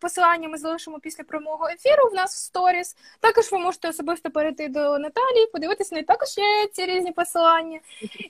посилання 0.00 0.48
ми 0.48 0.58
залишимо 0.58 0.98
після 1.00 1.24
прямого 1.24 1.68
ефіру. 1.68 2.10
В 2.10 2.14
нас 2.14 2.34
в 2.34 2.38
сторіс. 2.38 2.96
Також 3.20 3.52
ви 3.52 3.58
можете 3.58 3.88
особисто 3.88 4.30
перейти 4.30 4.68
до 4.68 4.98
Наталі, 4.98 5.46
подивитися 5.52 5.94
на 5.94 6.02
також 6.02 6.38
є 6.38 6.66
ці 6.72 6.86
різні 6.86 7.12
посилання. 7.12 7.80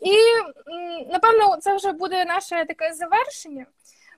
І 0.01 0.16
напевно, 1.12 1.57
це 1.61 1.76
вже 1.76 1.93
буде 1.93 2.24
наше 2.24 2.64
таке 2.68 2.93
завершення. 2.95 3.66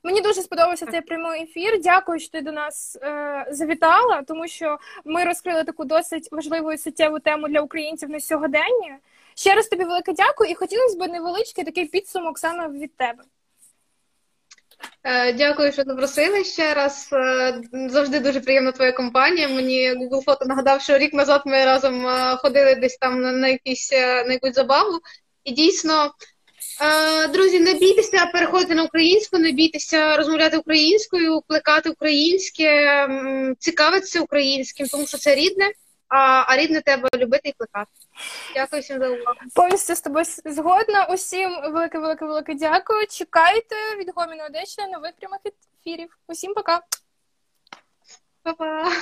Мені 0.02 0.20
дуже 0.20 0.42
сподобався 0.42 0.86
цей 0.86 1.00
прямий 1.00 1.42
ефір. 1.42 1.80
Дякую, 1.82 2.20
що 2.20 2.30
ти 2.30 2.40
до 2.40 2.52
нас 2.52 2.98
е, 3.02 3.46
завітала, 3.50 4.22
тому 4.22 4.48
що 4.48 4.78
ми 5.04 5.24
розкрили 5.24 5.64
таку 5.64 5.84
досить 5.84 6.28
важливу 6.32 6.72
і 6.72 6.78
суттєву 6.78 7.18
тему 7.18 7.48
для 7.48 7.60
українців 7.60 8.10
на 8.10 8.20
сьогодення. 8.20 8.98
Ще 9.34 9.54
раз 9.54 9.68
тобі 9.68 9.84
велике 9.84 10.12
дякую, 10.12 10.50
і 10.50 10.54
хотілося 10.54 10.98
б 10.98 11.08
невеличкий 11.08 11.64
такий 11.64 11.84
підсумок 11.84 12.38
саме 12.38 12.68
від 12.68 12.96
тебе. 12.96 13.24
Е, 15.02 15.32
дякую, 15.32 15.72
що 15.72 15.82
запросили 15.82 16.44
ще 16.44 16.74
раз. 16.74 17.10
Е, 17.12 17.60
завжди 17.72 18.20
дуже 18.20 18.40
приємна 18.40 18.72
твоя 18.72 18.92
компанія. 18.92 19.48
Мені 19.48 19.92
Google 19.92 20.22
Фото 20.24 20.44
нагадав, 20.44 20.82
що 20.82 20.98
рік 20.98 21.14
назад 21.14 21.42
ми 21.46 21.64
разом 21.64 22.06
е, 22.06 22.36
ходили 22.36 22.74
десь 22.74 22.96
там 22.96 23.40
на 23.40 23.48
якісь 23.48 23.92
на 23.92 24.32
якусь 24.32 24.54
забаву. 24.54 24.98
І 25.44 25.52
дійсно 25.52 26.12
друзі, 27.32 27.60
не 27.60 27.74
бійтеся 27.74 28.26
переходити 28.26 28.74
на 28.74 28.82
українську, 28.82 29.38
не 29.38 29.52
бійтеся 29.52 30.16
розмовляти 30.16 30.58
українською, 30.58 31.40
плекати 31.40 31.90
українське, 31.90 33.08
цікавитися 33.58 34.20
українським, 34.20 34.86
тому 34.86 35.06
що 35.06 35.18
це 35.18 35.34
рідне, 35.34 35.72
а 36.08 36.44
а 36.46 36.56
рідне 36.56 36.80
тебе 36.80 37.08
любити 37.14 37.48
і 37.48 37.52
плекати. 37.52 37.90
Дякую 38.54 38.82
всім 38.82 38.98
за 38.98 39.08
увагу. 39.08 39.38
Повністю 39.54 39.94
з 39.94 40.00
тобою 40.00 40.24
згодна. 40.44 41.04
Усім 41.04 41.50
велике, 41.50 41.98
велике, 41.98 42.24
велике 42.24 42.54
дякую. 42.54 43.06
Чекайте 43.06 43.76
від 43.98 44.10
Гоміна 44.14 44.46
Одещини 44.46 44.88
нових 44.92 45.12
прямих 45.12 45.40
ефірів. 45.80 46.18
Усім 46.28 46.54
пока. 46.54 46.80
Па-па. 48.42 48.92